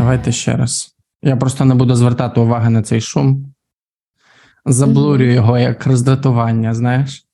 [0.00, 0.96] Давайте ще раз.
[1.22, 3.54] Я просто не буду звертати уваги на цей шум.
[4.66, 7.24] Заблурю його як роздратування, знаєш?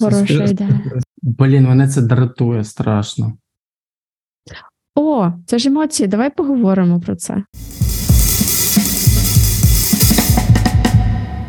[0.00, 0.80] Хороша ідея.
[1.22, 3.32] Блін, мене це дратує страшно.
[4.94, 6.06] О, це ж емоції.
[6.06, 7.44] Давай поговоримо про це.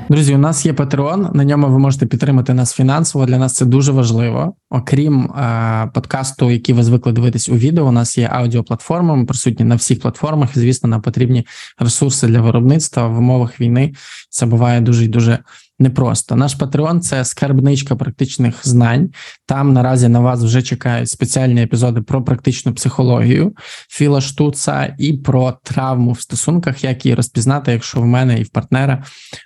[0.10, 3.26] Друзі, у нас є Patreon, на ньому ви можете підтримати нас фінансово.
[3.26, 4.54] Для нас це дуже важливо.
[4.70, 9.66] Окрім е, подкасту, який ви звикли дивитись у відео, у нас є аудіоплатформа, ми присутні
[9.66, 10.50] на всіх платформах.
[10.56, 11.46] Звісно, нам потрібні
[11.80, 13.94] ресурси для виробництва в умовах війни.
[14.30, 15.40] Це буває дуже і дуже
[15.84, 16.36] непросто.
[16.36, 19.10] Наш Patreon– це скарбничка практичних знань.
[19.46, 23.56] Там наразі на вас вже чекають спеціальні епізоди про практичну психологію,
[23.90, 28.50] Філа Штуца і про травму в стосунках, як її розпізнати, якщо в мене і в
[28.50, 29.04] партнера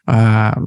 [0.10, 0.58] е,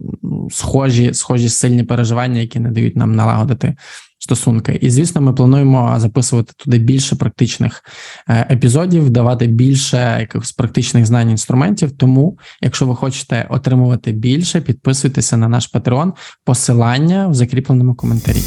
[0.50, 3.76] схожі, схожі сильні переживання, які не дають нам налагодити
[4.20, 4.78] стосунки.
[4.80, 7.84] І звісно, ми плануємо записувати туди більше практичних
[8.28, 11.90] е, епізодів, давати більше якихось практичних знань інструментів.
[11.90, 16.12] Тому, якщо ви хочете отримувати більше, підписуйтеся на наш Patreon,
[16.44, 18.40] посилання в закріпленому коментарі.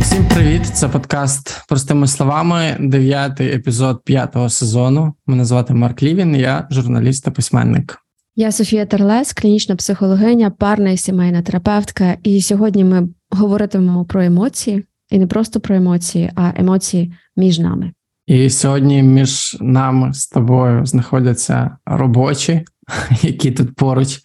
[0.00, 0.66] Всім привіт!
[0.66, 2.76] Це подкаст простими словами.
[2.80, 5.14] Дев'ятий епізод п'ятого сезону.
[5.26, 6.36] Мене звати Марк Лівін.
[6.36, 7.98] Я журналіст та письменник.
[8.36, 12.16] Я Софія Терлес, клінічна психологиня, парна і сімейна терапевтка.
[12.22, 17.92] І сьогодні ми говоритимемо про емоції, і не просто про емоції, а емоції між нами.
[18.26, 22.64] І сьогодні між нами з тобою знаходяться робочі,
[23.22, 24.20] які тут поруч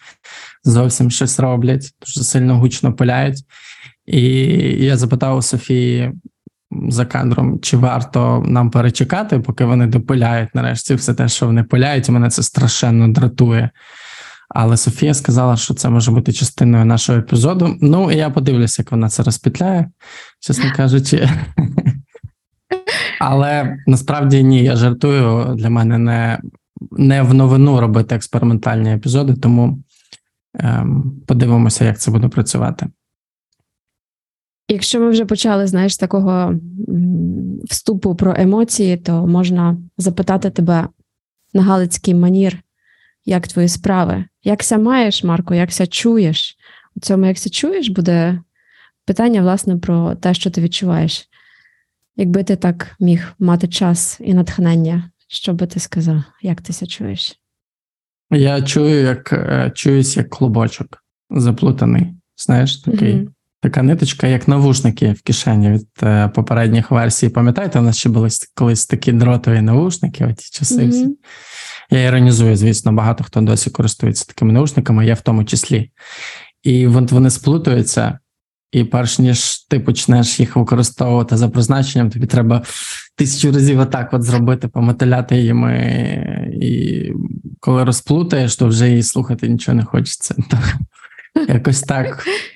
[0.64, 3.38] зовсім щось роблять, дуже сильно гучно пиляють.
[4.06, 4.20] І
[4.84, 6.12] я запитав у Софії
[6.88, 12.08] за кадром, чи варто нам перечекати, поки вони допиляють нарешті все те, що вони пиляють,
[12.08, 13.70] і мене це страшенно дратує.
[14.48, 17.76] Але Софія сказала, що це може бути частиною нашого епізоду.
[17.80, 19.90] Ну, і я подивлюся, як вона це розпітляє,
[20.40, 21.28] чесно кажучи.
[23.20, 25.54] Але насправді ні, я жартую.
[25.54, 26.38] Для мене не
[26.90, 29.82] не в новину робити експериментальні епізоди, тому
[30.58, 32.86] ем, подивимося, як це буде працювати.
[34.68, 36.54] Якщо ми вже почали, знаєш, з такого
[37.64, 40.88] вступу про емоції, то можна запитати тебе
[41.54, 42.58] на галицький манір,
[43.24, 44.24] як твої справи?
[44.44, 46.56] Якся маєш, Марко, якся чуєш?
[46.96, 48.40] У цьому якся чуєш, буде
[49.04, 51.28] питання, власне, про те, що ти відчуваєш.
[52.16, 56.86] Якби ти так міг мати час і натхнення, що би ти сказав, як ти ся
[56.86, 57.40] чуєш?
[58.30, 62.14] Я чую, як е, чуюсь як клубочок заплутаний.
[62.36, 63.14] Знаєш, такий.
[63.14, 63.34] Мгм.
[63.66, 67.28] Така ниточка, як навушники в кишені від е, попередніх версій.
[67.28, 70.88] Пам'ятаєте, у нас ще були колись такі дротові навушники, оті часи.
[70.88, 71.04] всі.
[71.04, 71.16] Мгм.
[71.90, 75.90] Я іронізую, звісно, багато хто досі користується такими наушниками, я в тому числі.
[76.62, 78.18] І вони сплутуються,
[78.72, 82.62] і перш ніж ти почнеш їх використовувати за призначенням, тобі треба
[83.16, 86.48] тисячу разів отак от зробити, помотиляти їми.
[86.62, 87.02] І
[87.60, 90.34] коли розплутаєш, то вже і слухати нічого не хочеться.
[91.48, 92.24] Якось так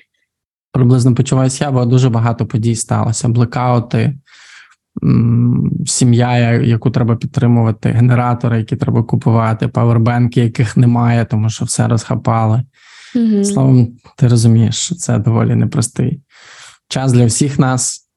[0.71, 3.29] приблизно почуваюся я, бо дуже багато подій сталося.
[3.29, 4.17] Блекаути,
[5.85, 12.63] сім'я, яку треба підтримувати, генератори, які треба купувати, павербенки, яких немає, тому що все розхапали.
[13.15, 13.43] Мгм.
[13.43, 16.21] Словом, ти розумієш, що це доволі непростий
[16.87, 18.09] час для всіх нас,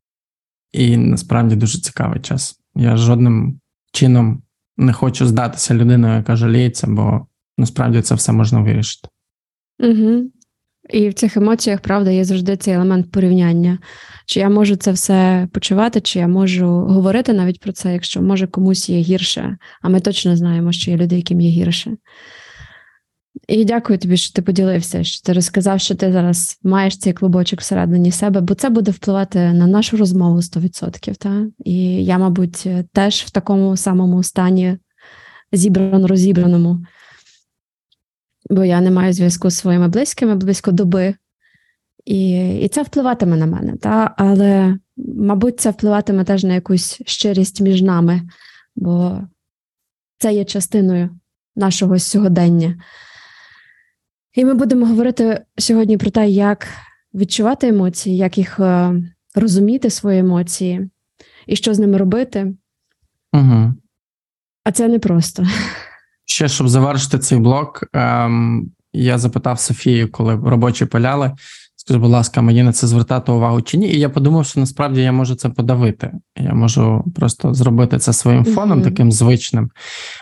[0.72, 2.60] і насправді дуже цікавий час.
[2.76, 3.60] Я жодним
[3.92, 4.42] чином
[4.76, 7.26] не хочу здатися людиною, яка жаліється, бо
[7.58, 9.08] насправді це все можна вирішити.
[9.78, 10.30] Угу.
[10.90, 13.78] І в цих емоціях, правда, є завжди цей елемент порівняння.
[14.26, 18.46] Чи я можу це все почувати, чи я можу говорити навіть про це, якщо може
[18.46, 21.96] комусь є гірше, а ми точно знаємо, що є люди, яким є гірше.
[23.48, 27.60] І дякую тобі, що ти поділився, що ти розказав, що ти зараз маєш цей клубочок
[27.60, 31.14] всередині себе, бо це буде впливати на нашу розмову 100%.
[31.14, 31.46] Та?
[31.64, 34.78] І я, мабуть, теж в такому самому стані
[35.52, 36.84] зібрано розібраному
[38.50, 41.14] бо я не маю зв'язку з своїми близькими близько доби,
[42.04, 43.76] і і це впливатиме на мене.
[43.76, 44.14] Та?
[44.16, 48.22] Але, мабуть, це впливатиме теж на якусь щирість між нами,
[48.76, 49.20] бо
[50.18, 51.10] це є частиною
[51.56, 52.82] нашого сьогодення.
[54.34, 56.66] І ми будемо говорити сьогодні про те, як
[57.14, 59.02] відчувати емоції, як їх е,
[59.34, 60.90] розуміти, свої емоції,
[61.46, 62.54] і що з ними робити.
[63.32, 63.74] Угу.
[64.64, 65.46] А це непросто.
[66.34, 71.32] Ще щоб завершити цей блок, ем, я запитав Софію, коли робочі пиляли.
[71.76, 73.88] Скажи, будь ласка, мені на це звертати увагу чи ні?
[73.88, 76.12] І я подумав, що насправді я можу це подавити.
[76.36, 78.90] Я можу просто зробити це своїм фоном, Мгм.
[78.90, 79.70] таким звичним.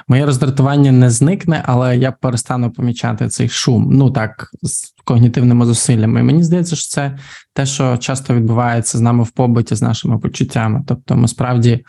[0.08, 3.88] Моє роздратування не зникне, але я перестану помічати цей шум.
[3.92, 6.20] Ну так, з когнітивними зусиллями.
[6.20, 7.18] І мені здається, що це
[7.54, 10.82] те, що часто відбувається з нами в побуті, з нашими почуттями.
[10.86, 11.84] Тобто, ми справді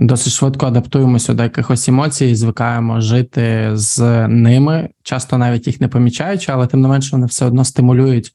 [0.00, 6.52] досить швидко адаптуємося до якихось емоцій, звикаємо жити з ними, часто навіть їх не помічаючи,
[6.52, 8.32] але тим не менше вони все одно стимулюють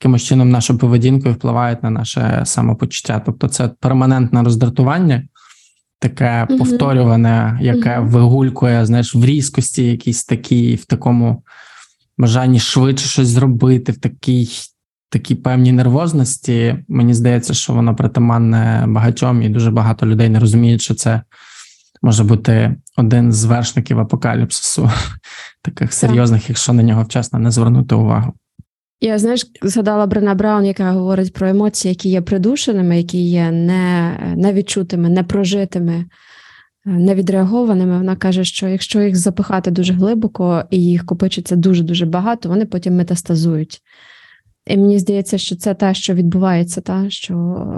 [0.00, 3.22] якимось чином нашу поведінку і впливають на наше самопочуття.
[3.26, 5.22] Тобто, це перманентне роздратування,
[5.98, 6.58] таке Мгм.
[6.58, 8.08] повторюване, яке Мгм.
[8.08, 11.42] вигулькує, знаєш, в різкості, якійсь такій, в такому
[12.18, 14.48] бажанні швидше щось зробити, в такій.
[15.10, 20.82] Такій певній нервозності, мені здається, що воно притаманне багатьом, і дуже багато людей не розуміють,
[20.82, 21.22] що це
[22.02, 24.90] може бути один з вершників апокаліпсису,
[25.62, 28.32] таких серйозних, якщо на нього вчасно не звернути увагу.
[29.00, 34.18] Я знаєш, згадала Брена Браун, яка говорить про емоції, які є придушеними, які є не,
[34.36, 36.04] невідчутими, непрожитими,
[36.84, 37.98] невідреагованими.
[37.98, 42.66] Вона каже, що якщо їх запихати дуже глибоко і їх копичиться дуже дуже багато, вони
[42.66, 43.82] потім метастазують.
[44.70, 47.34] І мені здається, що це те, що відбувається, та що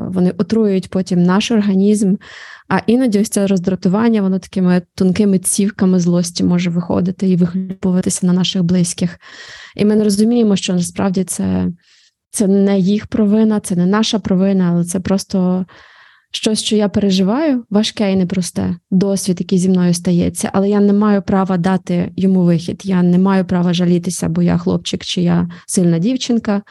[0.09, 2.15] вони отруюють потім наш організм.
[2.69, 8.33] А іноді ось це роздратування, воно такими тонкими цівками злості може виходити і вихлюпуватися на
[8.33, 9.19] наших близьких.
[9.77, 11.69] І ми не розуміємо, що насправді це,
[12.31, 15.67] це не їх провина, це не наша провина, але це просто
[16.33, 20.93] щось, що я переживаю, важке і непросте, досвід, який зі мною стається, але я не
[20.93, 22.81] маю права дати йому вихід.
[22.85, 26.63] Я не маю права жалітися, бо я хлопчик чи я сильна дівчинка.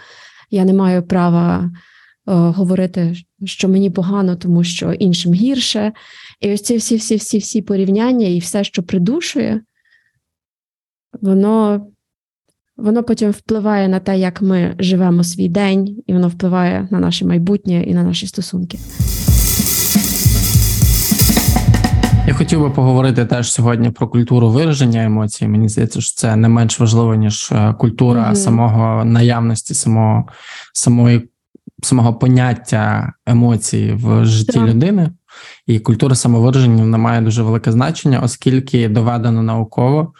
[0.51, 1.69] Я не маю права е,
[2.25, 3.15] говорити,
[3.45, 5.91] що мені погано, тому що іншим гірше.
[6.39, 9.61] І ось ці всі, всі, всі, всі порівняння і все, що придушує,
[11.21, 11.87] воно.
[12.77, 17.25] Воно потім впливає на те, як ми живемо свій день, і воно впливає на наше
[17.25, 18.79] майбутнє і на наші стосунки.
[22.31, 25.47] Я хотів би поговорити теж сьогодні про культуру вираження емоцій.
[25.47, 28.35] Мені здається, що це не менш важливо, ніж культура культура Мгм.
[28.35, 30.27] самого наявності, самого
[30.73, 31.29] самої
[31.83, 34.65] самого поняття емоцій в житті yeah.
[34.65, 35.09] людини.
[35.67, 40.13] І культура самовираження вона має дуже велике значення, оскільки доведено науково.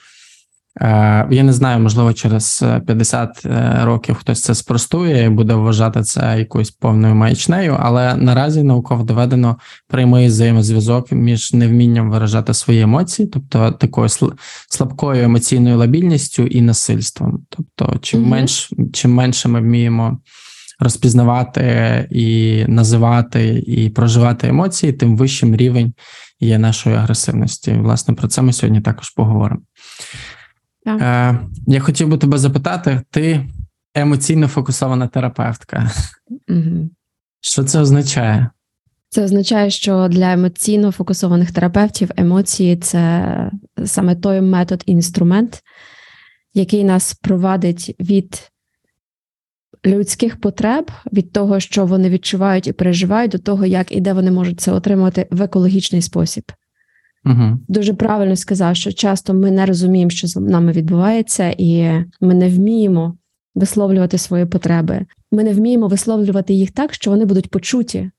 [0.80, 5.54] Е, Я не знаю, можливо, через е, 50 е, років хтось це спростує і буде
[5.54, 9.58] вважати це якоюсь повною маячнею, але наразі науково доведено
[9.88, 14.10] прямий взаємозв'язок між невмінням виражати свої емоції, тобто такою
[14.70, 17.46] слабкою емоційною лабільністю і насильством.
[17.50, 18.30] Тобто, чим Мгм.
[18.30, 20.20] менш чим менше ми вміємо
[20.80, 25.94] розпізнавати і називати і проживати емоції, тим вищим рівень
[26.40, 27.74] є нашої агресивності.
[27.74, 29.62] Власне, про це ми сьогодні також поговоримо.
[30.86, 31.01] Так.
[31.01, 33.50] Е, я хотів би тебе запитати: ти
[33.95, 35.92] емоційно фокусована терапевтка.
[36.50, 36.89] Угу.
[37.42, 38.50] Що це означає?
[39.10, 43.51] Це означає, що для емоційно фокусованих терапевтів емоції це
[43.86, 45.62] саме той метод і інструмент,
[46.54, 48.51] який нас провадить від
[49.86, 54.31] людських потреб, від того, що вони відчувають і переживають, до того, як і де вони
[54.31, 56.44] можуть це отримати в екологічний спосіб.
[57.26, 57.60] Угу.
[57.68, 61.90] Дуже правильно сказав, що часто ми не розуміємо, що з нами відбувається, і
[62.22, 63.18] ми не вміємо
[63.56, 65.06] висловлювати свої потреби.
[65.32, 68.12] Ми не вміємо висловлювати їх так, що вони будуть почуті,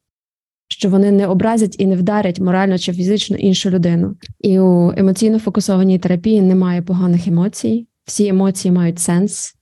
[0.69, 4.17] що вони не образять і не вдарять морально чи фізично іншу людину.
[4.41, 7.87] І у емоційно фокусованій терапії немає поганих емоцій.
[8.05, 9.55] Всі емоції мають сенс,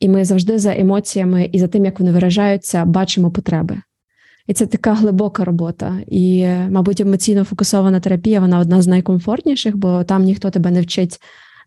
[0.00, 3.82] і ми завжди за емоціями і за тим, як вони виражаються, бачимо потреби.
[4.48, 5.98] І це така глибока робота.
[6.06, 11.18] І, мабуть, емоційно фокусована терапія вона одна з найкомфортніших, бо там ніхто тебе не вчить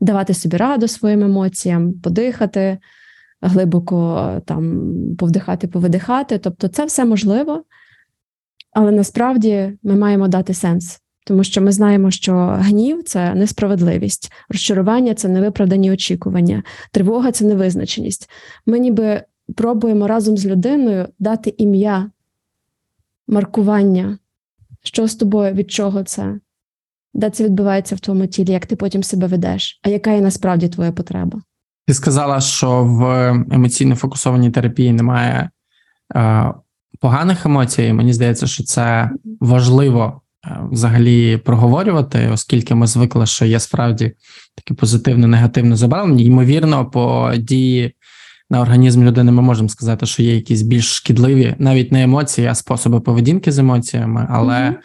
[0.01, 2.77] давати собі раду своїм емоціям, подихати,
[3.41, 6.37] глибоко там повдихати, повидихати.
[6.37, 7.63] Тобто, це все можливо,
[8.73, 10.99] але насправді ми маємо дати сенс.
[11.25, 18.29] Тому що ми знаємо, що гнів це несправедливість, розчарування це невиправдані очікування, тривога це невизначеність.
[18.65, 19.23] Ми ніби
[19.55, 22.09] пробуємо разом з людиною дати ім'я
[23.31, 24.17] маркування,
[24.83, 26.39] що з тобою, від чого це,
[27.13, 30.69] де це відбувається в твоєму тілі, як ти потім себе ведеш, а яка є насправді
[30.69, 31.41] твоя потреба?
[31.87, 35.49] Ти сказала, що в емоційно фокусованій терапії немає
[36.15, 36.53] е,
[36.99, 37.93] поганих емоцій.
[37.93, 39.09] Мені здається, що це
[39.39, 44.13] важливо е, взагалі проговорювати, оскільки ми звикли, що є справді
[44.55, 46.23] таке позитивне, негативне забарвлення.
[46.23, 47.95] Ймовірно, по дії
[48.51, 52.55] на організм людини ми можемо сказати, що є якісь більш шкідливі, навіть не емоції, а
[52.55, 54.27] способи поведінки з емоціями.
[54.29, 54.75] Але Мгм.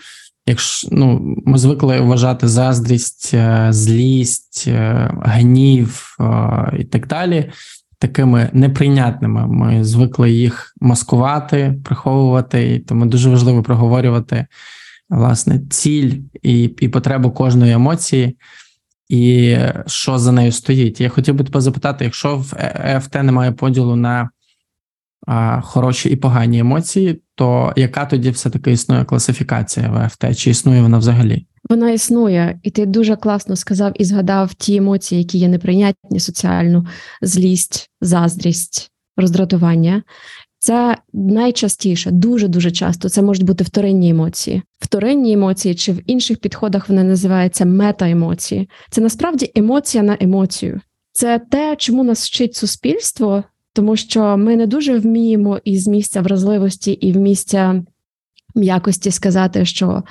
[0.46, 6.25] якщо ну, ми звикли вважати заздрість, е, злість, е, гнів е,
[6.78, 7.50] і так далі.
[7.99, 14.46] Такими неприйнятними ми звикли їх маскувати, приховувати, і тому дуже важливо проговорювати
[15.11, 18.37] власне ціль і, і потребу кожної емоції,
[19.08, 21.00] і що за нею стоїть.
[21.00, 24.30] Я хотів би тебе запитати: якщо в ЕФТ немає поділу на
[25.26, 30.38] а, хороші і погані емоції, то яка тоді все-таки існує класифікація ВФТ?
[30.38, 31.46] Чи існує вона взагалі?
[31.70, 36.86] Вона існує, і ти дуже класно сказав і згадав ті емоції, які є неприйнятні соціально:
[37.22, 40.02] злість, заздрість, роздратування.
[40.66, 43.08] Це найчастіше, дуже дуже часто.
[43.08, 44.62] Це можуть бути вторинні емоції.
[44.78, 48.68] Вторинні емоції, чи в інших підходах вони називаються мета-емоції.
[48.90, 50.80] Це насправді емоція на емоцію.
[51.12, 56.92] Це те, чому нас вчить суспільство, тому що ми не дуже вміємо із місця вразливості
[56.92, 57.85] і в місця
[58.54, 60.02] м'якості сказати, що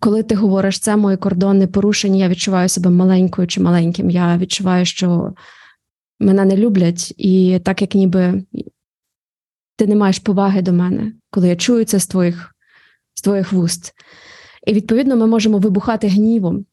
[0.00, 4.10] коли ти говориш це мої кордони порушені, я відчуваю себе маленькою чи маленьким.
[4.10, 5.32] Я відчуваю, що
[6.20, 8.42] мене не люблять, і так як ніби
[9.78, 12.54] ти не маєш поваги до мене, коли я чую це з твоїх,
[13.14, 13.92] з твоїх вуст.
[14.66, 16.64] І відповідно ми можемо вибухати гнівом.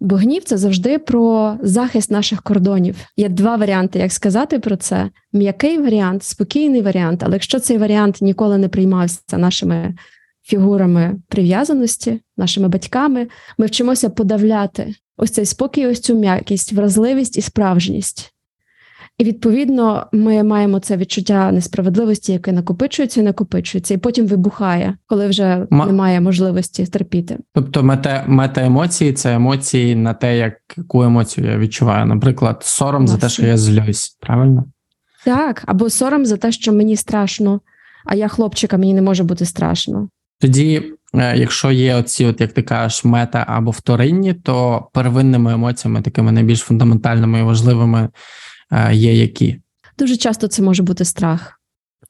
[0.00, 2.96] Бо гнів це завжди про захист наших кордонів.
[3.16, 7.22] Є два варіанти, як сказати про це: м'який варіант, спокійний варіант.
[7.22, 9.94] Але якщо цей варіант ніколи не приймався нашими
[10.42, 13.28] фігурами прив'язаності, нашими батьками,
[13.58, 18.34] ми вчимося подавляти ось цей спокій, ось цю м'якість, вразливість і справжність.
[19.20, 25.28] І відповідно ми маємо це відчуття несправедливості, яке накопичується і накопичується, і потім вибухає, коли
[25.28, 25.86] вже Ма...
[25.86, 27.38] немає можливості терпіти.
[27.54, 32.06] Тобто, мета мета емоції це емоції на те, як яку емоцію я відчуваю.
[32.06, 33.20] Наприклад, сором Власне.
[33.20, 34.64] за те, що я злюсь, правильно?
[35.24, 37.60] Так, або сором за те, що мені страшно,
[38.06, 40.08] а я хлопчика, мені не може бути страшно.
[40.40, 40.82] Тоді,
[41.14, 46.32] е, якщо є оці, от як ти кажеш, мета або вторинні, то первинними емоціями, такими
[46.32, 48.08] найбільш фундаментальними і важливими,
[48.92, 49.60] є які?
[49.98, 51.60] Дуже часто це може бути страх.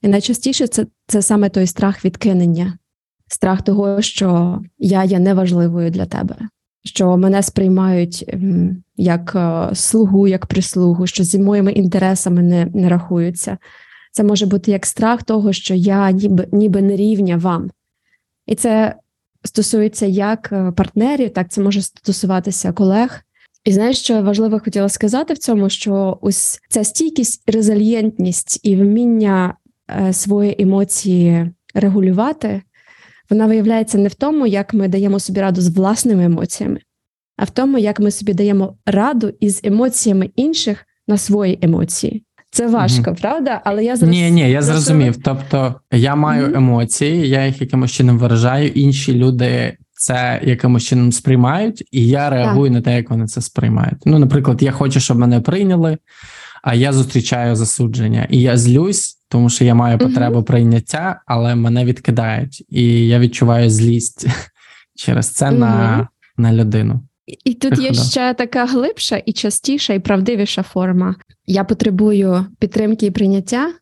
[0.02, 2.78] І найчастіше це, це саме той страх відкинення,
[3.28, 6.36] страх того, що я є неважливою для тебе,
[6.84, 8.34] що мене сприймають
[8.96, 13.58] як е, слугу, як прислугу, що зі моїми інтересами не, не рахуються.
[14.12, 17.70] Це може бути як страх того, що я ніби ніби не рівня вам.
[18.46, 18.94] І це
[19.44, 23.20] стосується як е, партнерів, так це може стосуватися колег.
[23.64, 29.54] І знаєш, що важливо хотіла сказати в цьому, що ось ця стійкість, резильєнтність і вміння
[29.90, 32.62] е, свої емоції регулювати,
[33.30, 36.80] вона виявляється не в тому, як ми даємо собі раду з власними емоціями,
[37.36, 42.24] а в тому, як ми собі даємо раду із емоціями інших на свої емоції.
[42.52, 43.60] Це важко, mm правда?
[43.64, 45.16] Але я зараз ні, ні, я зрозумів.
[45.22, 48.68] Тобто я маю mm емоції, я їх якимось чином виражаю.
[48.68, 52.74] Інші люди це якимось чином сприймають, і я реагую так.
[52.74, 53.98] на те, як вони це сприймають.
[54.04, 55.98] Ну, наприклад, я хочу, щоб мене прийняли,
[56.62, 61.54] а я зустрічаю засудження, і я злюсь, тому що я маю потребу mm прийняття, але
[61.54, 64.26] мене відкидають, і я відчуваю злість
[64.96, 67.00] через це mm на, на людину.
[67.44, 71.14] І тут є ще така глибша і частіша, і правдивіша форма.
[71.46, 73.72] Я потребую підтримки і прийняття,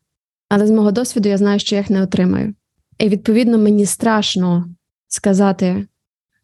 [0.49, 2.55] але з мого досвіду я знаю, що я їх не отримаю.
[2.99, 4.69] І відповідно мені страшно
[5.09, 5.87] сказати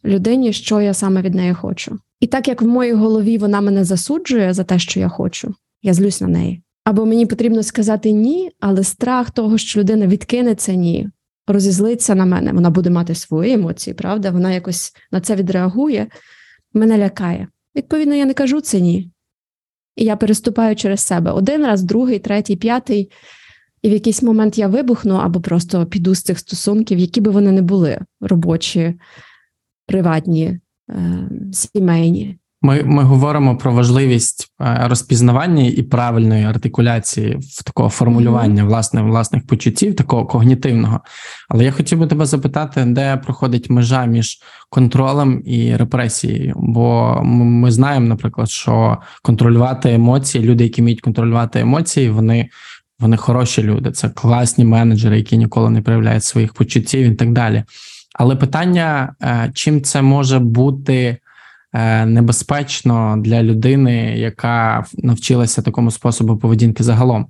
[0.04, 1.99] людині, що я саме від неї хочу.
[2.20, 5.94] І так як в моїй голові вона мене засуджує за те, що я хочу, я
[5.94, 6.62] злюсь на неї.
[6.84, 11.08] Або мені потрібно сказати ні, але страх того, що людина відкине це ні,
[11.46, 12.52] розізлиться на мене.
[12.52, 14.30] Вона буде мати свої емоції, правда?
[14.30, 16.06] Вона якось на це відреагує
[16.75, 17.49] мене лякає.
[17.76, 19.11] Відповідно, я не кажу це ні.
[19.96, 23.11] І я переступаю через себе один раз, другий, третій, п'ятий,
[23.82, 27.52] і в якийсь момент я вибухну або просто піду з цих стосунків, які би вони
[27.52, 28.94] не були робочі,
[29.86, 30.60] приватні,
[30.90, 32.38] е, сімейні.
[32.64, 39.46] Ми ми говоримо про важливість е, розпізнавання і правильної артикуляції в такого формулювання власне власних
[39.46, 41.00] почуттів, такого когнітивного.
[41.48, 44.38] Але я хотів би тебе запитати, де проходить межа між
[44.70, 46.52] контролем і репресією?
[46.56, 52.48] Бо ми знаємо, наприклад, що контролювати емоції, люди, які вміють контролювати емоції, вони.
[52.98, 57.64] Вони хороші люди, це класні менеджери, які ніколи не проявляють своїх почуттів і так далі.
[58.14, 61.18] Але питання, е, чим це може бути
[61.75, 67.26] Е, небезпечно для людини, яка навчилася такому способу поведінки загалом,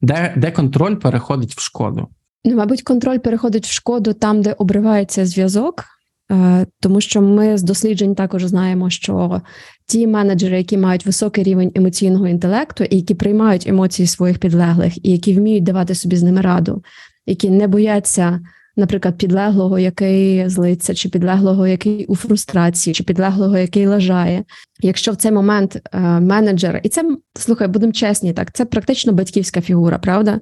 [0.00, 2.08] де, де контроль переходить в шкоду.
[2.44, 5.84] Ну, мабуть, контроль переходить в шкоду там, де обривається зв'язок,
[6.32, 9.42] е, тому що ми з досліджень також знаємо, що
[9.86, 15.10] ті менеджери, які мають високий рівень емоційного інтелекту, і які приймають емоції своїх підлеглих, і
[15.10, 16.82] які вміють давати собі з ними раду,
[17.26, 18.40] які не бояться
[18.78, 24.44] наприклад, підлеглого, який злиться, чи підлеглого, який у фрустрації, чи підлеглого, який лажає.
[24.80, 29.60] Якщо в цей момент е, менеджер, і це слухай, будемо чесні, так це практично батьківська
[29.60, 30.40] фігура, правда?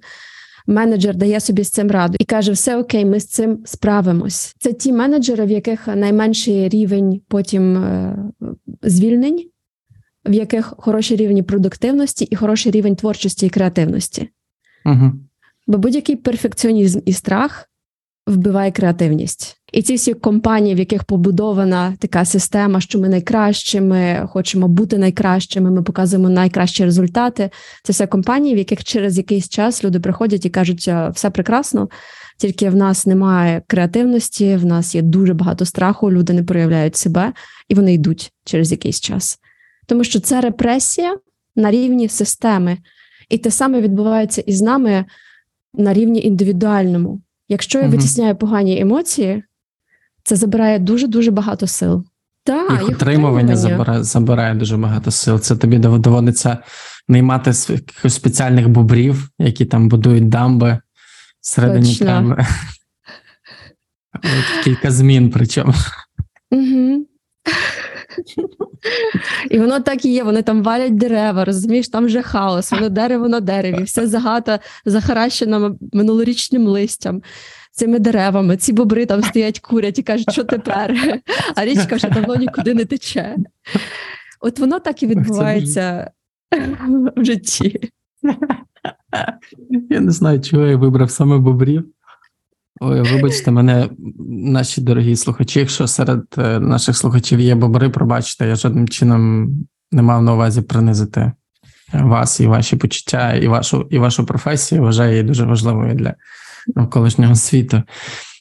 [0.66, 4.54] Менеджер дає собі з цим раду і каже: все окей, ми з цим справимось.
[4.58, 8.16] Це ті менеджери, в яких найменший рівень потім е,
[8.82, 9.44] звільнень,
[10.26, 14.28] в яких хороший рівень продуктивності і хороший рівень творчості і креативності.
[14.86, 15.12] Угу.
[15.66, 17.68] Бо будь-який перфекціонізм і страх
[18.26, 19.56] вбиває креативність.
[19.72, 24.98] І ці всі компанії, в яких побудована така система, що ми найкращі, ми хочемо бути
[24.98, 27.50] найкращими, ми показуємо найкращі результати.
[27.82, 31.88] Це все компанії, в яких через якийсь час люди приходять і кажуть, все прекрасно,
[32.38, 37.32] тільки в нас немає креативності, в нас є дуже багато страху, люди не проявляють себе
[37.68, 39.38] і вони йдуть через якийсь час.
[39.86, 41.18] Тому що це репресія
[41.56, 42.78] на рівні системи,
[43.28, 45.04] і те саме відбувається і з нами
[45.74, 47.20] на рівні індивідуальному.
[47.48, 49.42] Якщо я витісняю погані емоції,
[50.22, 52.04] це забирає дуже дуже багато сил.
[52.44, 55.40] Та, їх, їх отримування забирає, забирає дуже багато сил.
[55.40, 56.58] Це тобі доводиться
[57.08, 57.52] наймати
[58.08, 60.78] спеціальних бобрів, які там будують дамби
[61.40, 62.46] всередині тебе.
[64.64, 65.74] Кілька змін причому.
[66.50, 67.06] Угу.
[69.50, 73.28] І воно так і є, вони там валять дерева, розумієш, там вже хаос, воно дерево
[73.28, 77.22] на дереві, все загато захаращено минулорічним листям,
[77.72, 81.20] цими деревами, ці бобри там стоять, курять і кажуть, що тепер?
[81.54, 83.36] А річка вже давно нікуди не тече.
[84.40, 86.10] От воно так і відбувається
[87.16, 87.80] в житті.
[89.90, 91.84] Я не знаю, чого я вибрав саме бобрів.
[92.80, 93.88] Ой, вибачте, мене,
[94.28, 99.48] наші дорогі слухачі, якщо серед е, наших слухачів є бобри, пробачте, я жодним чином
[99.92, 101.32] не мав на увазі принизити
[101.92, 104.82] вас і ваші почуття, і вашу і вашу професію.
[104.82, 106.14] Вважаю її дуже важливою для
[106.74, 107.82] навколишнього світу.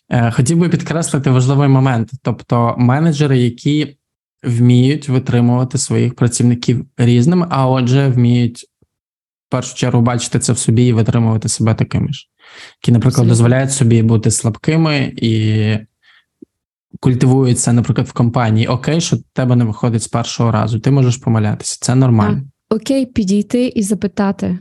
[0.10, 3.98] Е, хотів би підкреслити важливий момент: тобто менеджери, які
[4.44, 8.66] вміють витримувати своїх працівників різними, а отже, вміють
[9.48, 12.28] в першу чергу бачити це в собі і витримувати себе такими ж
[12.82, 15.78] які, наприклад, дозволяють собі бути слабкими і
[17.00, 18.68] культивуються, наприклад, в компанії.
[18.68, 22.42] Окей, що тебе не виходить з першого разу, ти можеш помилятися, це нормально.
[22.70, 22.80] Так.
[22.82, 24.60] Окей, підійти і запитати.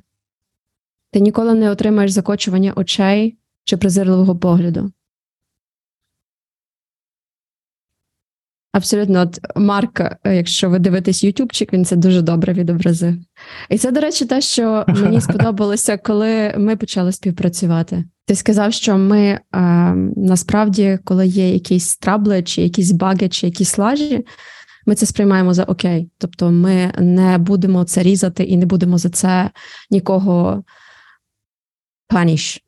[1.11, 4.93] Ти ніколи не отримаєш закочування очей чи презирливого погляду.
[8.75, 13.15] Абсолютно, от Марк, е, якщо ви дивитесь Ютубчик, він це дуже добре відобразив.
[13.71, 18.05] І це, до речі, те, що мені сподобалося, коли ми почали співпрацювати.
[18.27, 19.41] Ти сказав, що ми е,
[20.17, 24.25] насправді, коли є якісь трабли, чи якісь баги, чи якісь лажі,
[24.87, 26.11] ми це сприймаємо за окей.
[26.19, 29.51] Тобто ми не будемо це різати і не будемо за це
[29.91, 30.65] нікого
[32.09, 32.61] паніш.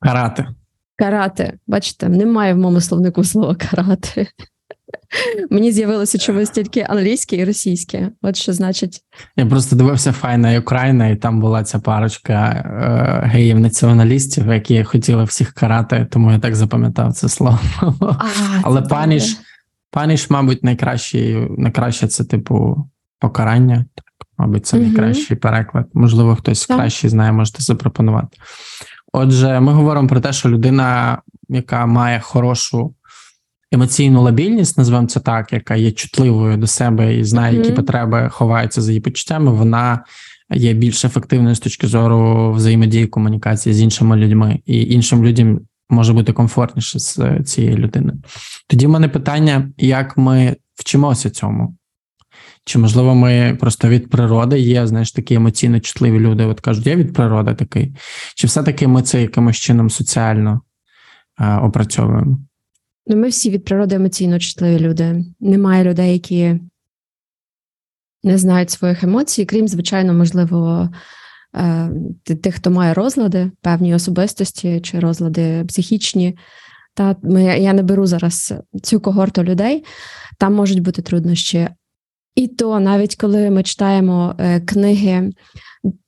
[0.00, 0.46] Карати.
[0.98, 1.58] Карати.
[1.66, 4.26] Бачите, немає в моєму словнику слова карати.
[5.50, 8.10] Мені з'явилося чомусь тільки англійське і російське.
[8.22, 9.00] От що значить.
[9.36, 15.52] Я просто дивився файна Україна, і там була ця парочка е, геїв-націоналістів, які хотіли всіх
[15.52, 17.58] карати, тому я так запам'ятав це слово.
[18.00, 18.24] А,
[18.62, 19.36] Але це паніш,
[19.90, 23.84] паніш, мабуть, найкраще, найкраще це, типу, покарання.
[24.38, 25.86] Мабуть, це найкращий переклад.
[25.94, 26.76] Можливо, хтось так.
[26.76, 28.38] кращий знає, можете запропонувати.
[29.18, 32.94] Отже, ми говоримо про те, що людина, яка має хорошу
[33.72, 37.58] емоційну лабільність, називаємо це так, яка є чутливою до себе і знає, mm-hmm.
[37.58, 40.04] які потреби ховаються за її почуттями, вона
[40.50, 46.12] є більш ефективною з точки зору взаємодії комунікації з іншими людьми, і іншим людям може
[46.12, 48.22] бути комфортніше з цією людиною.
[48.68, 51.76] Тоді в мене питання: як ми вчимося цьому?
[52.66, 56.96] Чи, можливо, ми просто від природи є, знаєш, такі емоційно чутливі люди, от кажуть, я
[56.96, 57.94] від природи такий.
[58.34, 60.60] Чи все-таки ми це якимось чином соціально
[61.36, 62.38] а, опрацьовуємо?
[63.06, 65.24] Ну, ми всі від природи емоційно чутливі люди.
[65.40, 66.60] Немає людей, які
[68.22, 70.90] не знають своїх емоцій, крім, звичайно, можливо,
[71.54, 71.90] е,
[72.42, 76.38] тих, хто має розлади, певні особистості чи розлади психічні.
[76.94, 79.84] Та ми, я не беру зараз цю когорту людей,
[80.38, 81.68] там можуть бути труднощі.
[82.36, 85.32] І то навіть коли ми читаємо е, книги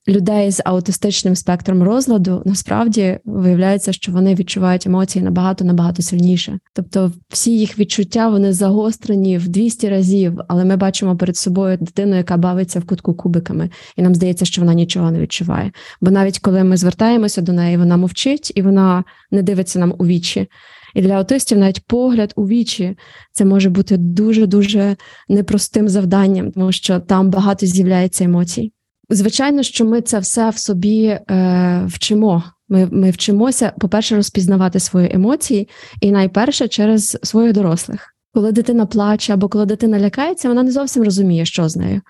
[0.07, 6.59] людей з аутистичним спектром розладу, насправді виявляється, що вони відчувають емоції набагато набагато сильніше.
[6.73, 12.15] Тобто, всі їх відчуття вони загострені в 200 разів, але ми бачимо перед собою дитину,
[12.15, 15.71] яка бавиться в кутку кубиками, і нам здається, що вона нічого не відчуває.
[16.01, 20.05] Бо навіть коли ми звертаємося до неї, вона мовчить і вона не дивиться нам у
[20.05, 20.47] вічі.
[20.93, 22.97] І для аутистів навіть погляд у вічі
[23.31, 24.95] це може бути дуже дуже
[25.29, 28.71] непростим завданням, тому що там багато з'являється емоцій.
[29.09, 32.43] Звичайно, що ми це все в собі е, вчимо.
[32.69, 35.69] Ми ми вчимося, по-перше, розпізнавати свої емоції,
[36.01, 38.15] і найперше через своїх дорослих.
[38.33, 42.01] Коли дитина плаче або коли дитина лякається, вона не зовсім розуміє, що з нею.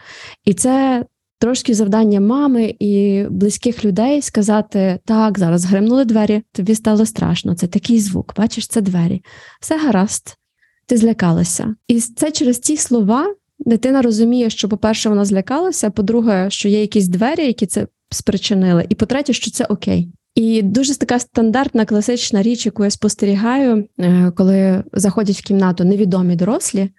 [0.46, 1.06] І це
[1.40, 7.56] трошки завдання мами і близьких людей сказати: так, зараз гримнули двері, тобі стало страшно.
[7.56, 9.24] Це такий звук, бачиш, це двері.
[9.62, 10.38] Все гаразд,
[10.86, 11.76] ти злякалася.
[11.88, 17.08] І це через ці слова дитина розуміє, що, по-перше, вона злякалася, по-друге, що є якісь
[17.08, 18.86] двері, які це спричинили.
[18.90, 20.12] І по-третє, що це окей.
[20.36, 26.36] І дуже така стандартна класична річ, яку я спостерігаю, е, коли заходять в кімнату невідомі
[26.36, 26.90] дорослі,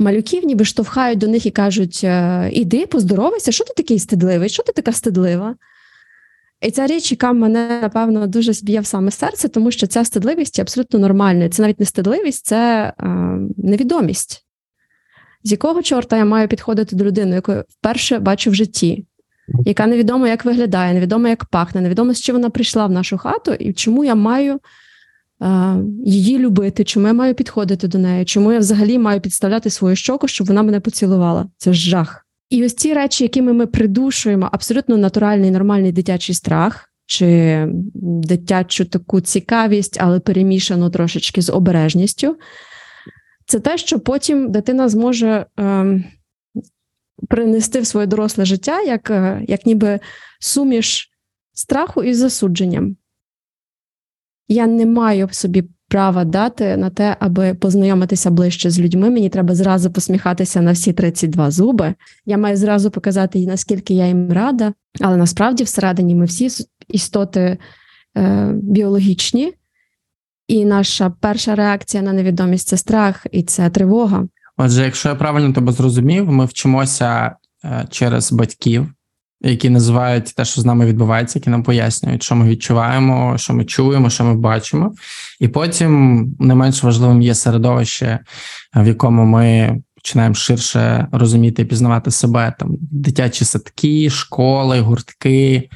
[0.00, 4.62] малюків ніби штовхають до них і кажуть: е, іди, поздоровайся, що ти такий стидливий, що
[4.62, 5.54] ти така стидлива?
[6.60, 10.58] І ця річ, яка мене, напевно, дуже зб'є в саме серце, тому що ця стидливість
[10.58, 11.48] є абсолютно нормальною.
[11.48, 13.06] Це навіть не стидливість, це е,
[13.56, 14.46] невідомість.
[15.44, 19.06] З якого чорта я маю підходити до людини, яку вперше бачу в житті,
[19.64, 23.52] яка невідомо, як виглядає, невідомо, як пахне, невідомо, з чим вона прийшла в нашу хату,
[23.52, 24.60] і чому я маю
[26.04, 30.28] її любити, чому я маю підходити до неї, чому я взагалі маю підставляти свою щоку,
[30.28, 31.48] щоб вона мене поцілувала.
[31.56, 32.26] Це жах.
[32.50, 37.66] І ось ці речі, якими ми придушуємо абсолютно натуральний, нормальний дитячий страх, чи
[38.02, 42.36] дитячу таку цікавість, але перемішану трошечки з обережністю,
[43.46, 46.04] це те, що потім дитина зможе е,
[47.28, 50.00] принести в своє доросле життя, як, е, як ніби
[50.40, 51.10] суміш
[51.52, 52.96] страху із засудженням.
[54.52, 59.10] Я не маю собі права дати на те, аби познайомитися ближче з людьми.
[59.10, 61.94] Мені треба зразу посміхатися на всі 32 зуби.
[62.26, 66.48] Я маю зразу показати, наскільки я їм рада, але насправді всередині ми всі
[66.88, 67.58] істоти
[68.16, 69.52] е, біологічні,
[70.48, 74.28] і наша перша реакція на невідомість це страх і це тривога.
[74.56, 78.88] Отже, якщо я правильно тебе зрозумів, ми вчимося е, через батьків,
[79.40, 83.64] які називають те, що з нами відбувається, які нам пояснюють, що ми відчуваємо, що ми
[83.64, 84.94] чуємо, що ми бачимо.
[85.40, 88.18] І потім не менш важливим є середовище,
[88.74, 95.68] в якому ми починаємо ширше розуміти і пізнавати себе там дитячі садки, школи, гуртки,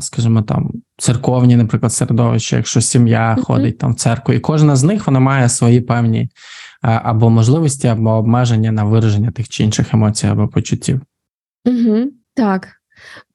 [0.00, 0.70] скажімо там.
[0.98, 3.42] Церковні, наприклад, середовища, якщо сім'я uh-huh.
[3.42, 6.30] ходить там в церкву, і кожна з них вона має свої певні
[6.82, 11.00] або можливості, або обмеження на вираження тих чи інших емоцій або почуттів.
[11.64, 12.10] Угу.
[12.34, 12.68] Так,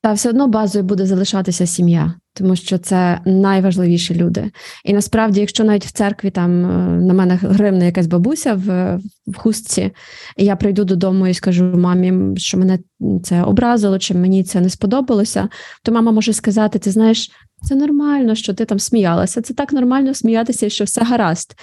[0.01, 4.51] та все одно базою буде залишатися сім'я, тому що це найважливіші люди.
[4.85, 9.37] І насправді, якщо навіть в церкві там е, на мене гримне якась бабуся в, в
[9.37, 9.91] хустці,
[10.37, 12.79] і я прийду додому і скажу мамі, що мене
[13.23, 15.49] це образило, чи мені це не сподобалося,
[15.83, 17.31] то мама може сказати: Ти знаєш,
[17.61, 19.41] це нормально, що ти там сміялася.
[19.41, 21.55] Це так нормально сміятися, що все гаразд.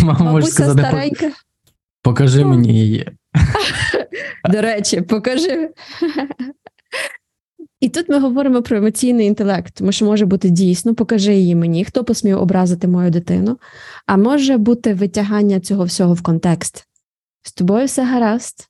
[0.00, 1.30] Мама може сказати, старенька.
[2.02, 3.08] Покажи мені її.
[4.50, 5.70] До речі, покажи.
[7.80, 11.84] І тут ми говоримо про емоційний інтелект, тому що може бути дійсно, покажи її мені,
[11.84, 13.58] хто посмів образити мою дитину,
[14.06, 16.86] а може бути витягання цього всього в контекст.
[17.42, 18.68] З тобою все гаразд.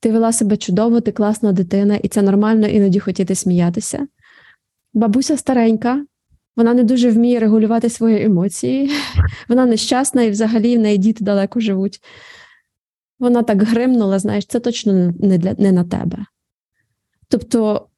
[0.00, 4.06] Ти вела себе чудово, ти класна дитина, і це нормально іноді хотіти сміятися.
[4.94, 6.04] Бабуся старенька,
[6.56, 8.90] вона не дуже вміє регулювати свої емоції,
[9.48, 12.00] вона нещасна і взагалі в неї діти далеко живуть.
[13.18, 16.18] Вона так гримнула, знаєш, це точно не, для, не на тебе.
[17.28, 17.88] Тобто,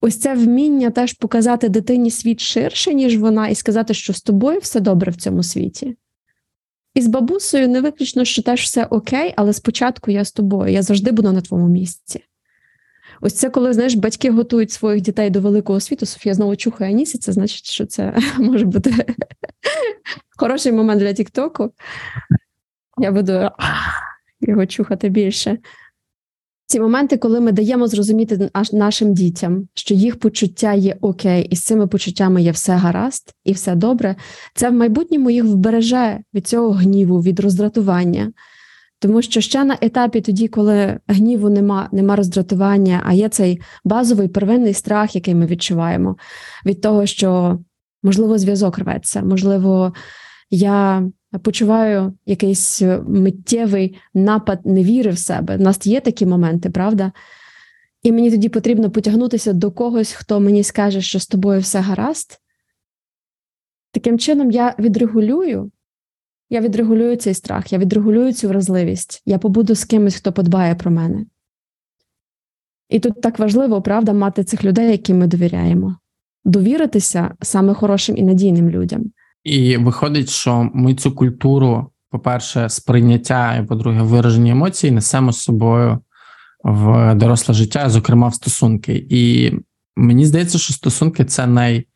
[0.00, 4.58] ось це вміння теж показати дитині світ ширше, ніж вона, і сказати, що з тобою
[4.58, 5.96] все добре в цьому світі.
[6.94, 10.82] І з бабусею не виключно, що теж все окей, але спочатку я з тобою, я
[10.82, 12.24] завжди буду на твоєму місці.
[13.20, 17.18] Ось це, коли знаєш, батьки готують своїх дітей до великого світу, Софія знову чухає ніс,
[17.18, 18.94] це значить, що це може бути
[20.36, 21.70] хороший момент для Тіктоку.
[22.98, 23.50] Я буду
[24.40, 25.58] його чухати більше.
[26.66, 31.64] Ці моменти, коли ми даємо зрозуміти нашим дітям, що їх почуття є окей, і з
[31.64, 34.16] цими почуттями є все гаразд і все добре,
[34.54, 38.32] це в майбутньому їх вбереже від цього гніву, від роздратування.
[38.98, 44.28] Тому що ще на етапі, тоді, коли гніву нема, нема роздратування, а є цей базовий
[44.28, 46.16] первинний страх, який ми відчуваємо,
[46.66, 47.58] від того, що
[48.02, 49.92] можливо зв'язок рветься, можливо,
[50.50, 51.02] я
[51.42, 55.56] почуваю якийсь миттєвий напад невіри в себе.
[55.56, 57.12] У нас є такі моменти, правда?
[58.02, 62.40] І мені тоді потрібно потягнутися до когось, хто мені скаже, що з тобою все гаразд.
[63.92, 65.70] Таким чином, я відрегулюю
[66.50, 70.90] я відрегулюю цей страх, я відрегулюю цю вразливість, я побуду з кимось, хто подбає про
[70.90, 71.26] мене.
[72.88, 75.96] І тут так важливо, правда, мати цих людей, яким ми довіряємо,
[76.44, 79.12] довіритися саме хорошим і надійним людям.
[79.44, 85.98] І виходить, що ми цю культуру, по-перше, сприйняття, і по-друге, вираження емоцій несемо з собою
[86.64, 89.06] в доросле життя, зокрема в стосунки.
[89.10, 89.52] І
[89.96, 91.86] мені здається, що стосунки це най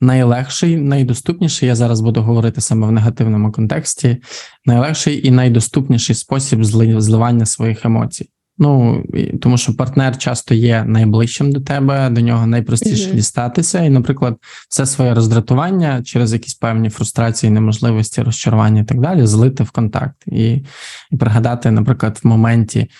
[0.00, 1.68] найлегший, найдоступніший.
[1.68, 4.16] Я зараз буду говорити саме в негативному контексті.
[4.64, 8.28] Найлегший і найдоступніший спосіб зливання своїх емоцій.
[8.58, 9.04] Ну
[9.42, 13.14] тому, що партнер часто є найближчим до тебе, до нього найпростіше mm-hmm.
[13.14, 14.36] дістатися, і, наприклад,
[14.68, 20.16] все своє роздратування через якісь певні фрустрації, неможливості, розчарування і так далі, злити в контакт
[20.26, 20.62] і
[21.10, 22.90] і пригадати, наприклад, в моменті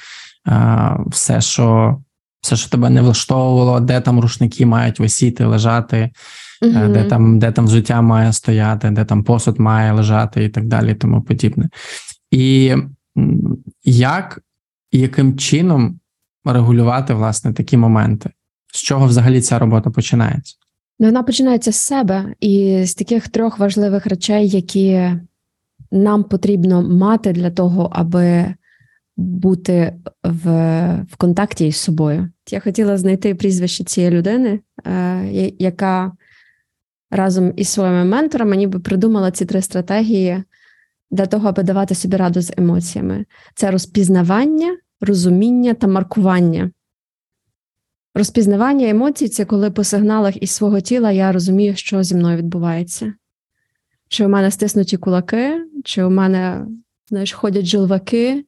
[0.45, 1.97] а, все, що
[2.41, 6.11] все, що тебе не влаштовувало, де там рушники мають висіти, лежати,
[6.63, 6.93] Мгм.
[6.93, 10.91] де там, де там взуття має стояти, де там посуд має лежати, і так далі,
[10.93, 11.69] і тому подібне.
[12.31, 12.75] І
[13.85, 14.41] як
[14.93, 16.01] яким чином
[16.45, 18.31] регулювати власне такі моменти?
[18.73, 20.57] З чого взагалі ця робота починається?
[20.99, 25.11] Ну, Вона починається з себе і з таких трьох важливих речей, які
[25.91, 28.55] нам потрібно мати для того, аби
[29.17, 30.51] бути в,
[31.11, 32.29] в контакті із собою.
[32.51, 36.13] Я хотіла знайти прізвище цієї людини, е, яка
[37.11, 40.43] разом із своїми менторами ніби придумала ці три стратегії
[41.11, 46.71] для того, аби давати собі раду з емоціями: це розпізнавання, розуміння та маркування.
[48.15, 53.15] Розпізнавання емоцій це коли по сигналах із свого тіла я розумію, що зі мною відбувається.
[54.09, 56.67] Чи у мене стиснуті кулаки, чи у мене
[57.09, 58.45] знаєш, ходять жилваки,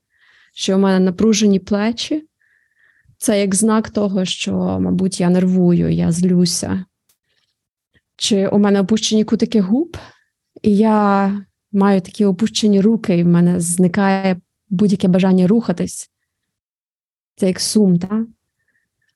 [0.55, 2.27] чи у мене напружені плечі.
[3.19, 6.85] Це як знак того, що, мабуть, я нервую, я злюся.
[8.17, 9.97] Чи у мене опущені кутики губ,
[10.63, 11.33] і я
[11.73, 16.11] маю такі опущені руки, і в мене зникає будь-яке бажання рухатись.
[17.37, 18.27] Це як сум, так?